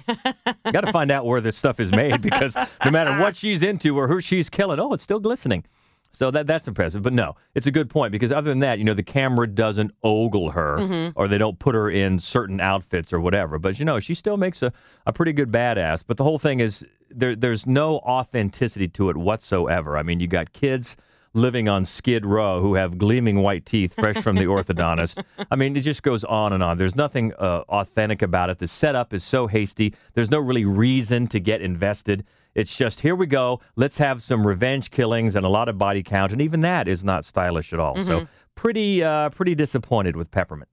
got 0.71 0.81
to 0.85 0.91
find 0.91 1.11
out 1.11 1.25
where 1.25 1.41
this 1.41 1.57
stuff 1.57 1.79
is 1.79 1.91
made 1.91 2.21
because 2.21 2.55
no 2.85 2.91
matter 2.91 3.17
what 3.19 3.35
she's 3.35 3.63
into 3.63 3.97
or 3.97 4.07
who 4.07 4.21
she's 4.21 4.49
killing, 4.49 4.79
oh, 4.79 4.93
it's 4.93 5.03
still 5.03 5.19
glistening. 5.19 5.63
So 6.11 6.31
that 6.31 6.47
that's 6.47 6.67
impressive. 6.69 7.01
But 7.01 7.11
no, 7.11 7.35
it's 7.55 7.67
a 7.67 7.71
good 7.71 7.89
point 7.89 8.13
because 8.13 8.31
other 8.31 8.49
than 8.49 8.59
that, 8.59 8.77
you 8.77 8.85
know, 8.85 8.93
the 8.93 9.03
camera 9.03 9.47
doesn't 9.47 9.91
ogle 10.01 10.51
her 10.51 10.77
Mhm. 10.77 11.13
or 11.15 11.27
they 11.27 11.37
don't 11.37 11.59
put 11.59 11.75
her 11.75 11.89
in 11.89 12.19
certain 12.19 12.61
outfits 12.61 13.11
or 13.11 13.19
whatever. 13.19 13.59
But 13.59 13.79
you 13.79 13.85
know, 13.85 13.99
she 13.99 14.13
still 14.13 14.37
makes 14.37 14.63
a, 14.63 14.71
a 15.05 15.11
pretty 15.11 15.33
good 15.33 15.51
badass. 15.51 16.03
But 16.07 16.15
the 16.15 16.23
whole 16.23 16.39
thing 16.39 16.61
is 16.61 16.85
there 17.09 17.35
there's 17.35 17.67
no 17.67 17.97
authenticity 17.99 18.87
to 18.89 19.09
it 19.09 19.17
whatsoever. 19.17 19.97
I 19.97 20.03
mean, 20.03 20.21
you 20.21 20.27
got 20.27 20.53
kids 20.53 20.95
living 21.35 21.67
on 21.69 21.85
Skid 21.85 22.25
Row 22.25 22.61
who 22.61 22.73
have 22.75 22.97
gleaming 22.97 23.41
white 23.41 23.65
teeth 23.65 23.93
fresh 23.93 24.17
from 24.17 24.35
the 24.37 24.45
orthodontist. 24.45 25.23
I 25.51 25.55
mean, 25.55 25.75
it 25.75 25.81
just 25.81 26.01
goes 26.01 26.23
on 26.23 26.53
and 26.53 26.63
on. 26.63 26.77
There's 26.77 26.95
nothing 26.95 27.33
uh, 27.33 27.63
authentic 27.69 28.21
about 28.21 28.49
it. 28.49 28.59
The 28.59 28.67
setup 28.67 29.13
is 29.13 29.23
so 29.23 29.47
hasty. 29.47 29.93
There's 30.13 30.31
no 30.31 30.39
really 30.39 30.65
reason 30.65 31.27
to 31.27 31.39
get 31.39 31.61
invested. 31.61 32.25
It's 32.55 32.73
just 32.75 33.01
here 33.01 33.15
we 33.15 33.25
go. 33.27 33.59
Let's 33.75 33.97
have 33.97 34.23
some 34.23 34.47
revenge 34.47 34.89
killings 34.89 35.35
and 35.35 35.45
a 35.45 35.49
lot 35.49 35.67
of 35.67 35.77
body 35.77 36.01
count, 36.03 36.31
and 36.31 36.41
even 36.41 36.61
that 36.61 36.87
is 36.87 37.03
not 37.03 37.25
stylish 37.25 37.73
at 37.73 37.79
all. 37.79 37.95
So 38.01 38.21
Mhm. 38.21 38.27
pretty, 38.55 39.03
uh, 39.03 39.29
pretty 39.29 39.55
disappointed 39.55 40.15
with 40.15 40.31
Peppermint. 40.31 40.69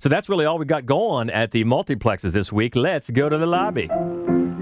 So 0.00 0.08
that's 0.08 0.28
really 0.28 0.44
all 0.46 0.58
we 0.58 0.64
got 0.64 0.86
going 0.86 1.30
at 1.30 1.52
the 1.52 1.62
multiplexes 1.64 2.32
this 2.32 2.52
week. 2.52 2.74
Let's 2.74 3.10
go 3.10 3.28
to 3.28 3.38
the 3.38 3.46
lobby. 3.46 3.88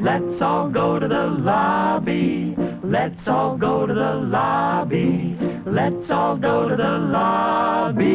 Let's 0.00 0.42
all 0.42 0.68
go 0.68 0.98
to 0.98 1.08
the 1.08 1.26
lobby. 1.26 2.54
Let's 2.88 3.28
all 3.28 3.54
go 3.58 3.86
to 3.86 3.92
the 3.92 4.14
lobby. 4.14 5.36
Let's 5.66 6.10
all 6.10 6.38
go 6.38 6.70
to 6.70 6.74
the 6.74 6.98
lobby. 6.98 8.06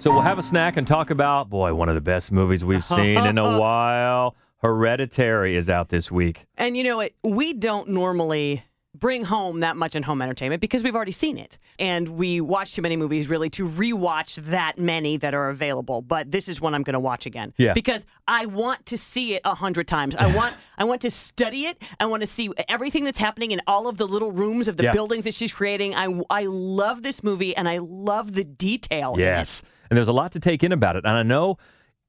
So 0.00 0.10
we'll 0.10 0.22
have 0.22 0.40
a 0.40 0.42
snack 0.42 0.76
and 0.76 0.84
talk 0.84 1.10
about, 1.10 1.48
boy, 1.48 1.74
one 1.74 1.88
of 1.88 1.94
the 1.94 2.00
best 2.00 2.32
movies 2.32 2.64
we've 2.64 2.84
seen 2.84 3.18
in 3.18 3.38
a 3.38 3.56
while. 3.60 4.34
Hereditary 4.58 5.54
is 5.54 5.68
out 5.68 5.90
this 5.90 6.10
week. 6.10 6.44
And 6.56 6.76
you 6.76 6.82
know 6.82 6.96
what? 6.96 7.12
We 7.22 7.52
don't 7.52 7.90
normally 7.90 8.64
bring 8.94 9.24
home 9.24 9.60
that 9.60 9.76
much 9.76 9.96
in 9.96 10.02
home 10.02 10.22
entertainment 10.22 10.60
because 10.60 10.82
we've 10.82 10.94
already 10.94 11.12
seen 11.12 11.36
it. 11.36 11.58
And 11.78 12.10
we 12.10 12.40
watch 12.40 12.74
too 12.74 12.82
many 12.82 12.96
movies 12.96 13.28
really 13.28 13.50
to 13.50 13.66
rewatch 13.68 14.36
that 14.50 14.78
many 14.78 15.16
that 15.16 15.34
are 15.34 15.50
available. 15.50 16.00
But 16.02 16.30
this 16.30 16.48
is 16.48 16.60
one 16.60 16.74
I'm 16.74 16.82
going 16.84 16.94
to 16.94 17.00
watch 17.00 17.26
again. 17.26 17.52
Yeah. 17.56 17.72
Because 17.72 18.06
I 18.28 18.46
want 18.46 18.86
to 18.86 18.96
see 18.96 19.34
it 19.34 19.42
a 19.44 19.54
hundred 19.54 19.88
times. 19.88 20.14
I 20.16 20.34
want 20.34 20.54
I 20.78 20.84
want 20.84 21.02
to 21.02 21.10
study 21.10 21.66
it. 21.66 21.82
I 22.00 22.06
want 22.06 22.22
to 22.22 22.26
see 22.26 22.50
everything 22.68 23.04
that's 23.04 23.18
happening 23.18 23.50
in 23.50 23.60
all 23.66 23.88
of 23.88 23.96
the 23.98 24.06
little 24.06 24.32
rooms 24.32 24.68
of 24.68 24.76
the 24.76 24.84
Yeah. 24.84 24.92
buildings 24.92 25.24
that 25.24 25.34
she's 25.34 25.52
creating. 25.52 25.94
I, 25.94 26.20
I 26.30 26.46
love 26.46 27.02
this 27.02 27.22
movie 27.22 27.56
and 27.56 27.68
I 27.68 27.78
love 27.78 28.32
the 28.34 28.44
detail 28.44 29.14
in 29.14 29.20
it. 29.20 29.24
Yes. 29.24 29.62
And 29.90 29.96
there's 29.96 30.08
a 30.08 30.12
lot 30.12 30.32
to 30.32 30.40
take 30.40 30.62
in 30.64 30.72
about 30.72 30.96
it. 30.96 31.04
And 31.04 31.14
I 31.16 31.22
know 31.22 31.58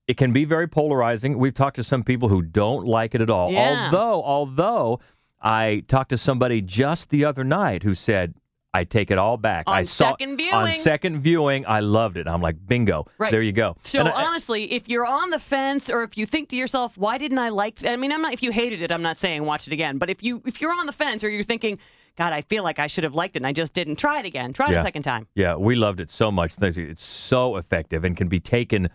it 0.07 0.17
can 0.17 0.31
be 0.33 0.45
very 0.45 0.67
polarizing. 0.67 1.37
We've 1.39 1.53
talked 1.53 1.75
to 1.77 1.83
some 1.83 2.03
people 2.03 2.29
who 2.29 2.41
don't 2.43 2.85
like 2.85 3.15
it 3.15 3.21
at 3.21 3.29
all. 3.29 3.51
Yeah. 3.51 3.85
Although, 3.91 4.23
although 4.23 4.99
I 5.45 5.83
talked 5.87 6.09
to 6.09 6.17
somebody 6.17 6.61
just 6.61 7.09
the 7.09 7.23
other 7.25 7.43
night 7.43 7.83
who 7.83 7.93
said, 7.95 8.33
I 8.73 8.83
take 8.83 9.09
it 9.09 9.17
all 9.17 9.37
back. 9.37 9.65
On 9.67 9.73
I 9.75 9.83
saw 9.83 10.09
second 10.11 10.31
on 10.31 10.37
viewing. 10.37 10.81
second 10.81 11.19
viewing, 11.21 11.65
I 11.65 11.79
loved 11.79 12.17
it. 12.17 12.27
I'm 12.27 12.41
like, 12.41 12.57
bingo. 12.67 13.05
Right. 13.17 13.31
There 13.31 13.41
you 13.41 13.53
go. 13.53 13.77
So 13.83 14.01
I- 14.01 14.25
honestly, 14.25 14.73
if 14.73 14.89
you're 14.89 15.05
on 15.05 15.29
the 15.29 15.39
fence, 15.39 15.89
or 15.89 16.03
if 16.03 16.17
you 16.17 16.25
think 16.25 16.49
to 16.49 16.57
yourself, 16.57 16.97
"Why 16.97 17.17
didn't 17.17 17.37
I 17.39 17.49
like?" 17.49 17.85
I 17.85 17.95
mean, 17.95 18.11
I'm 18.11 18.21
not. 18.21 18.33
If 18.33 18.43
you 18.43 18.51
hated 18.51 18.81
it, 18.81 18.91
I'm 18.91 19.01
not 19.01 19.17
saying 19.17 19.45
watch 19.45 19.65
it 19.67 19.71
again. 19.71 19.97
But 19.97 20.09
if 20.09 20.21
you 20.23 20.41
if 20.45 20.59
you're 20.59 20.73
on 20.77 20.87
the 20.87 20.91
fence, 20.91 21.23
or 21.23 21.29
you're 21.29 21.43
thinking, 21.43 21.79
"God, 22.17 22.33
I 22.33 22.41
feel 22.41 22.65
like 22.65 22.77
I 22.77 22.87
should 22.87 23.05
have 23.05 23.15
liked 23.15 23.37
it, 23.37 23.39
and 23.39 23.47
I 23.47 23.53
just 23.53 23.73
didn't," 23.73 23.95
try 23.95 24.19
it 24.19 24.25
again. 24.25 24.51
Try 24.51 24.67
it 24.67 24.73
Yeah. 24.73 24.79
a 24.79 24.83
second 24.83 25.03
time. 25.03 25.27
Yeah, 25.35 25.55
we 25.55 25.75
loved 25.75 26.01
it 26.01 26.11
so 26.11 26.29
much. 26.29 26.55
It's 26.61 27.03
so 27.05 27.55
effective 27.55 28.03
and 28.03 28.17
can 28.17 28.27
be 28.27 28.41
taken 28.41 28.89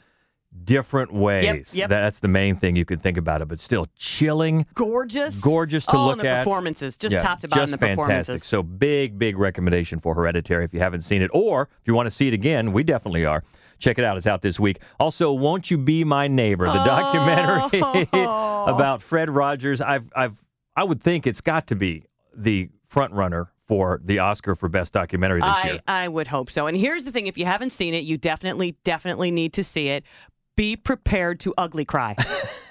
different 0.64 1.12
ways. 1.12 1.74
yep. 1.74 1.90
That's 1.90 2.18
the 2.20 2.28
main 2.28 2.56
thing 2.56 2.76
you 2.76 2.84
can 2.84 2.98
think 2.98 3.16
about 3.16 3.40
it, 3.42 3.48
but 3.48 3.60
still 3.60 3.86
chilling, 3.96 4.66
Gorgeous, 4.74 5.38
gorgeous 5.40 5.86
to 5.86 5.96
oh, 5.96 6.06
look 6.06 6.12
and 6.18 6.20
the 6.22 6.28
at. 6.28 6.38
performances, 6.44 6.96
just 6.96 7.12
Yeah, 7.12 7.18
top 7.18 7.40
to 7.40 7.48
bottom, 7.48 7.62
just 7.66 7.72
the 7.72 7.78
fantastic. 7.78 8.04
performances. 8.04 8.44
So 8.44 8.62
big, 8.62 9.18
big 9.18 9.38
recommendation 9.38 10.00
for 10.00 10.14
Hereditary 10.14 10.64
if 10.64 10.74
you 10.74 10.80
haven't 10.80 11.02
seen 11.02 11.22
it, 11.22 11.30
or 11.32 11.62
if 11.80 11.86
you 11.86 11.94
want 11.94 12.06
to 12.06 12.10
see 12.10 12.28
it 12.28 12.34
again, 12.34 12.72
we 12.72 12.82
definitely 12.82 13.24
are. 13.24 13.42
Check 13.78 13.98
it 13.98 14.04
out. 14.04 14.16
It's 14.18 14.26
out 14.26 14.42
this 14.42 14.60
week. 14.60 14.80
Also, 14.98 15.32
Won't 15.32 15.70
You 15.70 15.78
Be 15.78 16.04
My 16.04 16.28
Neighbor, 16.28 16.66
the 16.66 16.84
documentary 16.84 18.06
Oh. 18.12 18.64
about 18.68 19.02
Fred 19.02 19.30
Rogers. 19.30 19.80
I've, 19.80 20.10
I've, 20.14 20.36
I 20.76 20.84
would 20.84 21.02
think 21.02 21.26
it's 21.26 21.40
got 21.40 21.66
to 21.68 21.76
be 21.76 22.04
the 22.34 22.68
front 22.88 23.12
runner 23.14 23.50
for 23.66 24.00
the 24.04 24.18
Oscar 24.18 24.54
for 24.56 24.68
Best 24.68 24.92
Documentary 24.92 25.40
this 25.40 25.64
year. 25.64 25.80
I 25.86 26.04
I 26.04 26.08
would 26.08 26.26
hope 26.26 26.50
so. 26.50 26.66
And 26.66 26.76
here's 26.76 27.04
the 27.04 27.12
thing: 27.12 27.28
if 27.28 27.38
you 27.38 27.44
haven't 27.44 27.70
seen 27.70 27.94
it, 27.94 28.02
you 28.02 28.18
definitely 28.18 28.76
definitely 28.82 29.30
need 29.30 29.52
to 29.54 29.62
see 29.64 29.88
it. 29.88 30.02
Be 30.60 30.76
prepared 30.76 31.40
to 31.40 31.54
ugly 31.56 31.86
cry. 31.86 32.14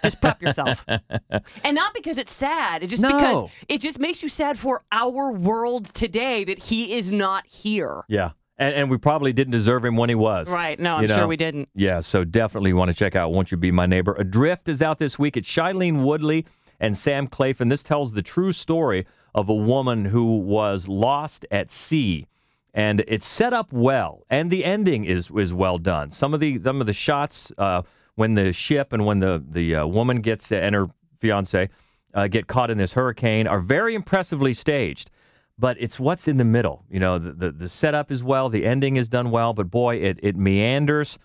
just 0.03 0.21
prep 0.21 0.43
yourself. 0.43 0.85
And 1.63 1.73
not 1.75 1.95
because 1.95 2.19
it's 2.19 2.31
sad. 2.31 2.83
It's 2.83 2.91
just 2.91 3.01
No. 3.01 3.09
because 3.17 3.49
it 3.67 3.81
just 3.81 3.97
makes 3.97 4.21
you 4.21 4.29
sad 4.29 4.59
for 4.59 4.83
our 4.91 5.31
world 5.31 5.85
today 5.95 6.43
that 6.43 6.59
he 6.59 6.95
is 6.97 7.11
not 7.11 7.47
here. 7.47 8.03
Yeah. 8.07 8.31
And, 8.59 8.75
and 8.75 8.89
we 8.91 8.97
probably 8.97 9.33
didn't 9.33 9.53
deserve 9.53 9.83
him 9.85 9.95
when 9.97 10.07
he 10.09 10.13
was. 10.15 10.47
Right. 10.51 10.79
No, 10.79 10.97
I'm 10.97 11.01
You 11.01 11.07
sure 11.07 11.25
we 11.27 11.35
didn't. 11.37 11.67
Yeah, 11.73 12.01
so 12.01 12.23
definitely 12.23 12.73
want 12.73 12.91
to 12.91 12.95
check 12.95 13.15
out 13.15 13.31
Won't 13.31 13.49
You 13.51 13.57
Be 13.57 13.71
My 13.71 13.87
Neighbor. 13.87 14.13
Adrift 14.19 14.69
is 14.69 14.83
out 14.83 14.99
this 14.99 15.17
week. 15.17 15.35
It's 15.35 15.47
Shailene 15.49 16.03
Woodley 16.03 16.45
and 16.79 16.95
Sam 16.95 17.25
Claflin. 17.25 17.69
This 17.69 17.81
tells 17.81 18.13
the 18.13 18.21
true 18.21 18.51
story 18.51 19.07
of 19.33 19.49
a 19.49 19.53
woman 19.55 20.05
who 20.05 20.37
was 20.37 20.87
lost 20.87 21.43
at 21.49 21.71
sea. 21.71 22.27
And 22.73 23.03
it's 23.07 23.27
set 23.27 23.51
up 23.51 23.73
well, 23.73 24.25
and 24.29 24.51
the 24.51 24.63
ending 24.63 25.05
is 25.05 25.29
is 25.35 25.53
well 25.53 25.77
done. 25.77 26.11
Some 26.11 26.33
of 26.33 26.39
the 26.39 26.61
some 26.63 26.81
of 26.81 26.87
the 26.87 26.93
shots 26.93 27.51
uh, 27.57 27.81
when 28.15 28.35
the 28.35 28.53
ship 28.53 28.93
and 28.93 29.05
when 29.05 29.19
the 29.19 29.43
the 29.49 29.75
uh, 29.75 29.87
woman 29.87 30.21
gets 30.21 30.51
and 30.51 30.75
her 30.75 30.87
fiance 31.19 31.69
uh, 32.13 32.27
get 32.27 32.47
caught 32.47 32.69
in 32.69 32.77
this 32.77 32.93
hurricane 32.93 33.47
are 33.47 33.59
very 33.59 33.95
impressively 33.95 34.53
staged 34.53 35.09
but 35.59 35.75
it's 35.79 35.99
what's 35.99 36.27
in 36.27 36.37
the 36.37 36.45
middle. 36.45 36.85
You 36.89 37.01
know, 37.01 37.19
the, 37.19 37.33
the, 37.33 37.51
the 37.51 37.69
setup 37.69 38.11
is 38.11 38.23
well, 38.23 38.49
the 38.49 38.65
ending 38.65 38.95
is 38.95 39.09
done 39.09 39.29
well, 39.29 39.53
but 39.53 39.69
boy, 39.69 39.97
it, 39.97 40.17
it 40.23 40.37
meanders 40.37 41.19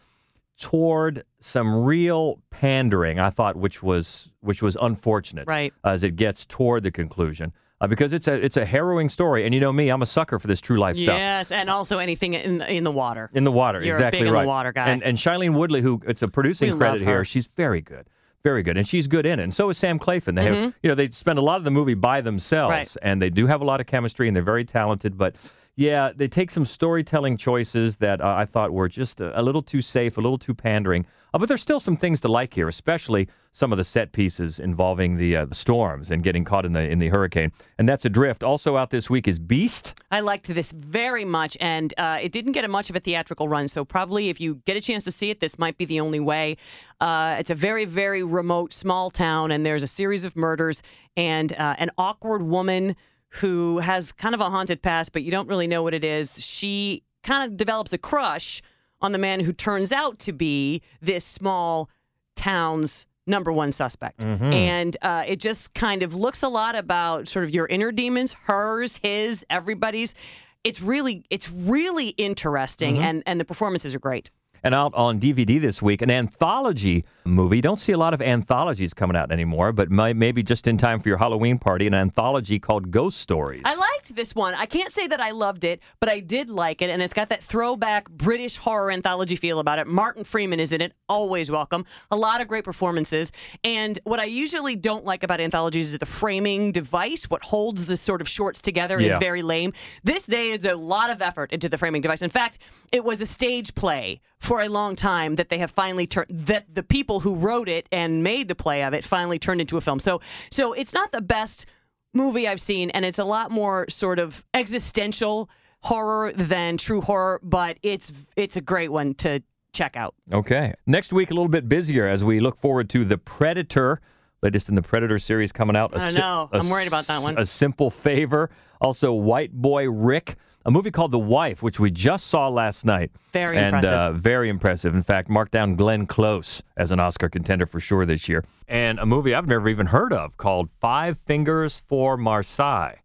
toward 0.58 1.24
some 1.38 1.84
real 1.84 2.40
pandering. 2.50 3.20
I 3.20 3.30
thought, 3.30 3.56
which 3.56 3.82
was 3.82 4.32
which 4.40 4.60
was 4.60 4.76
unfortunate, 4.80 5.46
Right. 5.46 5.72
As 5.84 6.02
it 6.02 6.16
gets 6.16 6.44
toward 6.44 6.82
the 6.82 6.90
conclusion, 6.90 7.52
uh, 7.84 7.86
because 7.86 8.12
it's 8.12 8.26
a 8.28 8.34
it's 8.34 8.56
a 8.56 8.64
harrowing 8.64 9.08
story, 9.08 9.44
and 9.44 9.54
you 9.54 9.60
know 9.60 9.72
me, 9.72 9.88
I'm 9.90 10.02
a 10.02 10.06
sucker 10.06 10.38
for 10.38 10.46
this 10.46 10.60
true 10.60 10.78
life 10.78 10.96
stuff. 10.96 11.16
Yes, 11.16 11.52
and 11.52 11.68
also 11.68 11.98
anything 11.98 12.32
in 12.34 12.62
in 12.62 12.84
the 12.84 12.90
water. 12.90 13.30
In 13.34 13.44
the 13.44 13.52
water, 13.52 13.82
You're 13.82 13.94
a 13.96 13.98
exactly 13.98 14.20
big 14.20 14.26
in 14.28 14.32
the 14.32 14.38
right. 14.38 14.46
water 14.46 14.72
guy. 14.72 14.88
And 14.88 15.02
and 15.02 15.16
Shailene 15.18 15.54
Woodley, 15.54 15.82
who 15.82 16.00
it's 16.06 16.22
a 16.22 16.28
producing 16.28 16.72
We 16.72 16.78
credit 16.78 17.02
here, 17.02 17.24
she's 17.24 17.48
very 17.56 17.80
good, 17.80 18.06
very 18.42 18.62
good, 18.62 18.76
and 18.76 18.88
she's 18.88 19.06
good 19.06 19.26
in 19.26 19.38
it. 19.38 19.42
And 19.42 19.52
so 19.54 19.68
is 19.70 19.78
Sam 19.78 19.98
Claflin. 19.98 20.34
They 20.34 20.44
have, 20.44 20.54
Mhm. 20.56 20.74
you 20.82 20.88
know, 20.88 20.94
they 20.94 21.08
spend 21.10 21.38
a 21.38 21.42
lot 21.42 21.58
of 21.58 21.64
the 21.64 21.70
movie 21.70 21.94
by 21.94 22.20
themselves, 22.20 22.70
Right. 22.72 22.96
and 23.02 23.20
they 23.20 23.30
do 23.30 23.46
have 23.46 23.60
a 23.60 23.64
lot 23.64 23.80
of 23.80 23.86
chemistry, 23.86 24.26
and 24.28 24.34
they're 24.36 24.42
very 24.42 24.64
talented. 24.64 25.16
But 25.18 25.36
yeah, 25.76 26.12
they 26.14 26.28
take 26.28 26.50
some 26.50 26.64
storytelling 26.64 27.36
choices 27.36 27.96
that 27.96 28.20
uh, 28.20 28.28
I 28.42 28.44
thought 28.46 28.72
were 28.72 28.88
just 28.88 29.20
a, 29.20 29.38
a 29.38 29.42
little 29.42 29.62
too 29.62 29.80
safe, 29.80 30.16
a 30.16 30.20
little 30.20 30.38
too 30.38 30.54
pandering. 30.54 31.04
Uh, 31.34 31.38
but 31.38 31.48
there's 31.48 31.60
still 31.60 31.80
some 31.80 31.96
things 31.96 32.20
to 32.20 32.28
like 32.28 32.54
here, 32.54 32.68
especially 32.68 33.28
some 33.52 33.72
of 33.72 33.76
the 33.76 33.82
set 33.82 34.12
pieces 34.12 34.60
involving 34.60 35.16
the, 35.16 35.36
uh, 35.36 35.44
the 35.44 35.54
storms 35.54 36.12
and 36.12 36.22
getting 36.22 36.44
caught 36.44 36.64
in 36.64 36.72
the 36.72 36.88
in 36.88 37.00
the 37.00 37.08
hurricane. 37.08 37.50
And 37.76 37.88
that's 37.88 38.04
adrift. 38.04 38.44
Also 38.44 38.76
out 38.76 38.90
this 38.90 39.10
week 39.10 39.26
is 39.26 39.40
Beast. 39.40 39.94
I 40.12 40.20
liked 40.20 40.46
this 40.46 40.70
very 40.70 41.24
much, 41.24 41.56
and 41.60 41.92
uh, 41.98 42.18
it 42.22 42.30
didn't 42.30 42.52
get 42.52 42.64
a 42.64 42.68
much 42.68 42.88
of 42.88 42.94
a 42.94 43.00
theatrical 43.00 43.48
run. 43.48 43.66
So 43.66 43.84
probably, 43.84 44.28
if 44.28 44.40
you 44.40 44.62
get 44.64 44.76
a 44.76 44.80
chance 44.80 45.02
to 45.04 45.12
see 45.12 45.30
it, 45.30 45.40
this 45.40 45.58
might 45.58 45.76
be 45.76 45.84
the 45.84 45.98
only 45.98 46.20
way. 46.20 46.56
Uh, 47.00 47.34
it's 47.38 47.50
a 47.50 47.54
very, 47.56 47.84
very 47.84 48.22
remote, 48.22 48.72
small 48.72 49.10
town, 49.10 49.50
and 49.50 49.66
there's 49.66 49.82
a 49.82 49.88
series 49.88 50.24
of 50.24 50.36
murders 50.36 50.82
and 51.16 51.52
uh, 51.54 51.74
an 51.78 51.90
awkward 51.98 52.44
woman 52.44 52.94
who 53.40 53.78
has 53.78 54.12
kind 54.12 54.36
of 54.36 54.40
a 54.40 54.48
haunted 54.48 54.82
past, 54.82 55.12
but 55.12 55.24
you 55.24 55.32
don't 55.32 55.48
really 55.48 55.66
know 55.66 55.82
what 55.82 55.94
it 55.94 56.04
is. 56.04 56.40
She 56.40 57.02
kind 57.24 57.50
of 57.50 57.56
develops 57.56 57.92
a 57.92 57.98
crush 57.98 58.62
on 59.04 59.12
the 59.12 59.18
man 59.18 59.38
who 59.40 59.52
turns 59.52 59.92
out 59.92 60.18
to 60.20 60.32
be 60.32 60.80
this 61.02 61.24
small 61.24 61.88
town's 62.34 63.06
number 63.26 63.52
one 63.52 63.72
suspect. 63.72 64.20
Mhm. 64.20 64.52
And 64.54 64.96
uh, 65.02 65.24
it 65.26 65.40
just 65.40 65.72
kind 65.74 66.02
of 66.02 66.14
looks 66.14 66.42
a 66.42 66.48
lot 66.48 66.74
about 66.76 67.28
sort 67.28 67.44
of 67.44 67.54
your 67.54 67.66
inner 67.66 67.92
demons, 67.92 68.34
hers, 68.44 68.98
his, 69.02 69.44
everybody's. 69.48 70.14
It's 70.62 70.80
really, 70.82 71.24
it's 71.30 71.50
really 71.50 72.08
interesting, 72.16 72.96
Mhm. 72.96 73.00
and 73.02 73.22
and 73.26 73.40
the 73.40 73.44
performances 73.44 73.94
are 73.94 73.98
great. 73.98 74.30
And 74.62 74.74
out 74.74 74.94
on 74.94 75.18
DVD 75.20 75.58
this 75.60 75.82
week, 75.82 76.00
an 76.00 76.10
anthology 76.10 77.04
movie. 77.26 77.60
Don't 77.60 77.78
see 77.78 77.92
a 77.92 77.98
lot 77.98 78.14
of 78.14 78.22
anthologies 78.22 78.94
coming 78.94 79.14
out 79.14 79.30
anymore, 79.30 79.72
but 79.72 79.90
may, 79.90 80.14
maybe 80.14 80.42
just 80.42 80.66
in 80.66 80.78
time 80.78 81.00
for 81.00 81.08
your 81.10 81.18
Halloween 81.18 81.58
party, 81.58 81.86
an 81.86 81.92
anthology 81.92 82.58
called 82.58 82.90
Ghost 82.90 83.18
Stories. 83.18 83.60
I 83.66 83.74
liked 83.94 84.14
this 84.14 84.34
one. 84.34 84.54
I 84.54 84.66
can't 84.66 84.92
say 84.92 85.06
that 85.06 85.20
I 85.20 85.30
loved 85.30 85.64
it, 85.64 85.80
but 86.00 86.08
I 86.08 86.20
did 86.20 86.50
like 86.50 86.82
it, 86.82 86.90
and 86.90 87.02
it's 87.02 87.14
got 87.14 87.28
that 87.28 87.42
throwback 87.42 88.10
British 88.10 88.56
horror 88.56 88.90
anthology 88.90 89.36
feel 89.36 89.58
about 89.58 89.78
it. 89.78 89.86
Martin 89.86 90.24
Freeman 90.24 90.60
is 90.60 90.72
in 90.72 90.80
it, 90.80 90.92
always 91.08 91.50
welcome. 91.50 91.84
A 92.10 92.16
lot 92.16 92.40
of 92.40 92.48
great 92.48 92.64
performances. 92.64 93.32
And 93.62 93.98
what 94.04 94.20
I 94.20 94.24
usually 94.24 94.76
don't 94.76 95.04
like 95.04 95.22
about 95.22 95.40
anthologies 95.40 95.92
is 95.92 95.98
the 95.98 96.06
framing 96.06 96.72
device. 96.72 97.24
What 97.24 97.44
holds 97.44 97.86
the 97.86 97.96
sort 97.96 98.20
of 98.20 98.28
shorts 98.28 98.60
together 98.60 98.98
is 98.98 99.16
very 99.18 99.42
lame. 99.42 99.72
This 100.02 100.24
day 100.24 100.50
is 100.50 100.64
a 100.64 100.74
lot 100.74 101.10
of 101.10 101.22
effort 101.22 101.52
into 101.52 101.68
the 101.68 101.78
framing 101.78 102.02
device. 102.02 102.22
In 102.22 102.30
fact, 102.30 102.58
it 102.92 103.04
was 103.04 103.20
a 103.20 103.26
stage 103.26 103.74
play 103.74 104.20
for 104.38 104.62
a 104.62 104.68
long 104.68 104.96
time 104.96 105.36
that 105.36 105.48
they 105.48 105.58
have 105.58 105.70
finally 105.70 106.06
turned 106.06 106.26
that 106.30 106.74
the 106.74 106.82
people 106.82 107.20
who 107.20 107.34
wrote 107.34 107.68
it 107.68 107.88
and 107.90 108.22
made 108.22 108.48
the 108.48 108.54
play 108.54 108.82
of 108.82 108.92
it 108.92 109.04
finally 109.04 109.38
turned 109.38 109.60
into 109.60 109.76
a 109.76 109.80
film. 109.80 109.98
So 109.98 110.20
so 110.50 110.72
it's 110.72 110.92
not 110.92 111.12
the 111.12 111.22
best 111.22 111.66
movie 112.14 112.48
I've 112.48 112.60
seen, 112.60 112.90
and 112.90 113.04
it's 113.04 113.18
a 113.18 113.24
lot 113.24 113.50
more 113.50 113.86
sort 113.88 114.18
of 114.18 114.44
existential 114.54 115.50
horror 115.80 116.32
than 116.32 116.76
true 116.76 117.00
horror, 117.00 117.40
but 117.42 117.78
it's 117.82 118.12
it's 118.36 118.56
a 118.56 118.60
great 118.60 118.90
one 118.90 119.14
to 119.14 119.42
check 119.72 119.96
out. 119.96 120.14
Okay. 120.32 120.72
Next 120.86 121.12
week, 121.12 121.30
a 121.30 121.34
little 121.34 121.48
bit 121.48 121.68
busier 121.68 122.06
as 122.06 122.24
we 122.24 122.40
look 122.40 122.60
forward 122.60 122.88
to 122.90 123.04
The 123.04 123.18
Predator, 123.18 124.00
latest 124.42 124.68
in 124.68 124.74
the 124.76 124.82
Predator 124.82 125.18
series 125.18 125.52
coming 125.52 125.76
out. 125.76 125.94
A 125.94 125.98
I 126.00 126.10
know. 126.12 126.48
I'm 126.52 126.70
worried 126.70 126.88
about 126.88 127.06
that 127.08 127.22
one. 127.22 127.36
A 127.38 127.44
Simple 127.44 127.90
Favor. 127.90 128.50
Also, 128.80 129.12
White 129.12 129.52
Boy 129.52 129.90
Rick, 129.90 130.36
a 130.64 130.70
movie 130.70 130.90
called 130.90 131.10
The 131.12 131.18
Wife, 131.18 131.62
which 131.62 131.78
we 131.78 131.90
just 131.90 132.26
saw 132.28 132.48
last 132.48 132.84
night. 132.84 133.10
Very 133.32 133.56
and, 133.56 133.66
impressive. 133.66 133.92
Uh, 133.92 134.12
very 134.12 134.48
impressive. 134.48 134.94
In 134.94 135.02
fact, 135.02 135.28
mark 135.28 135.50
down 135.50 135.76
Glenn 135.76 136.06
Close 136.06 136.62
as 136.76 136.90
an 136.90 137.00
Oscar 137.00 137.28
contender 137.28 137.66
for 137.66 137.80
sure 137.80 138.06
this 138.06 138.28
year. 138.28 138.44
And 138.68 138.98
a 138.98 139.06
movie 139.06 139.34
I've 139.34 139.46
never 139.46 139.68
even 139.68 139.86
heard 139.86 140.12
of 140.12 140.36
called 140.36 140.70
Five 140.80 141.18
Fingers 141.26 141.82
for 141.88 142.16
Marseille 142.16 142.96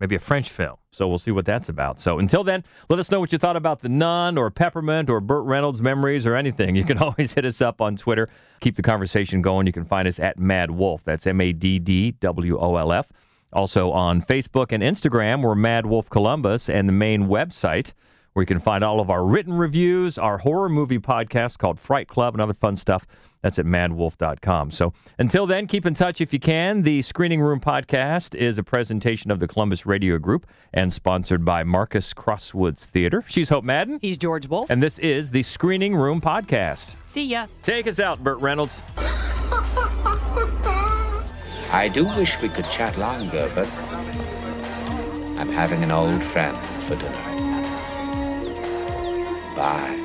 maybe 0.00 0.16
a 0.16 0.18
French 0.18 0.50
film. 0.50 0.76
So 0.90 1.08
we'll 1.08 1.18
see 1.18 1.30
what 1.30 1.46
that's 1.46 1.68
about. 1.70 1.98
So 2.00 2.18
until 2.18 2.44
then, 2.44 2.62
let 2.90 2.98
us 2.98 3.10
know 3.10 3.20
what 3.20 3.32
you 3.32 3.38
thought 3.38 3.56
about 3.56 3.80
The 3.80 3.88
Nun 3.88 4.36
or 4.36 4.50
Peppermint 4.50 5.08
or 5.08 5.18
Burt 5.20 5.44
Reynolds 5.44 5.80
memories 5.80 6.26
or 6.26 6.36
anything. 6.36 6.76
You 6.76 6.84
can 6.84 6.98
always 7.06 7.32
hit 7.32 7.46
us 7.46 7.60
up 7.60 7.80
on 7.80 7.96
Twitter. 7.96 8.28
Keep 8.60 8.76
the 8.76 8.82
conversation 8.82 9.40
going. 9.40 9.66
You 9.66 9.72
can 9.72 9.84
find 9.86 10.06
us 10.06 10.20
at 10.20 10.38
MaddWolf. 10.38 11.04
That's 11.04 11.26
M 11.26 11.40
A 11.40 11.52
D 11.52 11.78
D 11.78 12.12
W 12.12 12.58
O 12.58 12.76
L 12.76 12.92
F. 12.92 13.08
Also 13.54 13.90
on 13.92 14.20
Facebook 14.20 14.72
and 14.72 14.82
Instagram, 14.82 15.42
we're 15.42 15.54
MaddWolf 15.54 16.10
Columbus, 16.10 16.68
and 16.68 16.88
the 16.88 16.92
main 16.92 17.28
website 17.28 17.92
where 18.34 18.42
you 18.42 18.46
can 18.46 18.58
find 18.58 18.82
all 18.82 19.00
of 19.00 19.10
our 19.10 19.24
written 19.24 19.52
reviews, 19.52 20.18
our 20.18 20.38
horror 20.38 20.68
movie 20.68 20.98
podcast 20.98 21.58
called 21.58 21.78
Fright 21.78 22.08
Club, 22.08 22.34
and 22.34 22.42
other 22.42 22.52
fun 22.52 22.76
stuff. 22.76 23.06
That's 23.42 23.58
at 23.58 23.66
maddwolf.com. 23.66 24.70
So 24.70 24.92
until 25.18 25.46
then, 25.46 25.66
keep 25.66 25.86
in 25.86 25.94
touch 25.94 26.20
if 26.20 26.32
you 26.32 26.40
can. 26.40 26.82
The 26.82 27.00
Screening 27.02 27.40
Room 27.40 27.60
podcast 27.60 28.34
is 28.34 28.58
a 28.58 28.62
presentation 28.62 29.30
of 29.30 29.38
the 29.38 29.46
Columbus 29.46 29.86
Radio 29.86 30.18
Group 30.18 30.46
and 30.72 30.92
sponsored 30.92 31.44
by 31.44 31.62
Marcus 31.62 32.12
Crosswoods 32.12 32.84
Theater. 32.86 33.22
She's 33.28 33.50
Hope 33.50 33.62
Madden. 33.62 33.98
He's 34.02 34.18
George 34.18 34.48
Wolf. 34.48 34.70
And 34.70 34.82
this 34.82 34.98
is 34.98 35.30
the 35.30 35.42
Screening 35.42 35.94
Room 35.94 36.20
podcast. 36.20 36.96
See 37.04 37.26
ya. 37.26 37.46
Take 37.62 37.86
us 37.86 38.00
out, 38.00 38.24
Burt 38.24 38.40
Reynolds. 38.40 38.82
I 41.74 41.88
do 41.88 42.04
wish 42.04 42.40
we 42.40 42.48
could 42.48 42.70
chat 42.70 42.96
longer, 42.98 43.50
but 43.52 43.68
I'm 45.36 45.48
having 45.48 45.82
an 45.82 45.90
old 45.90 46.22
friend 46.22 46.56
for 46.84 46.94
dinner. 46.94 47.10
Bye. 49.56 50.03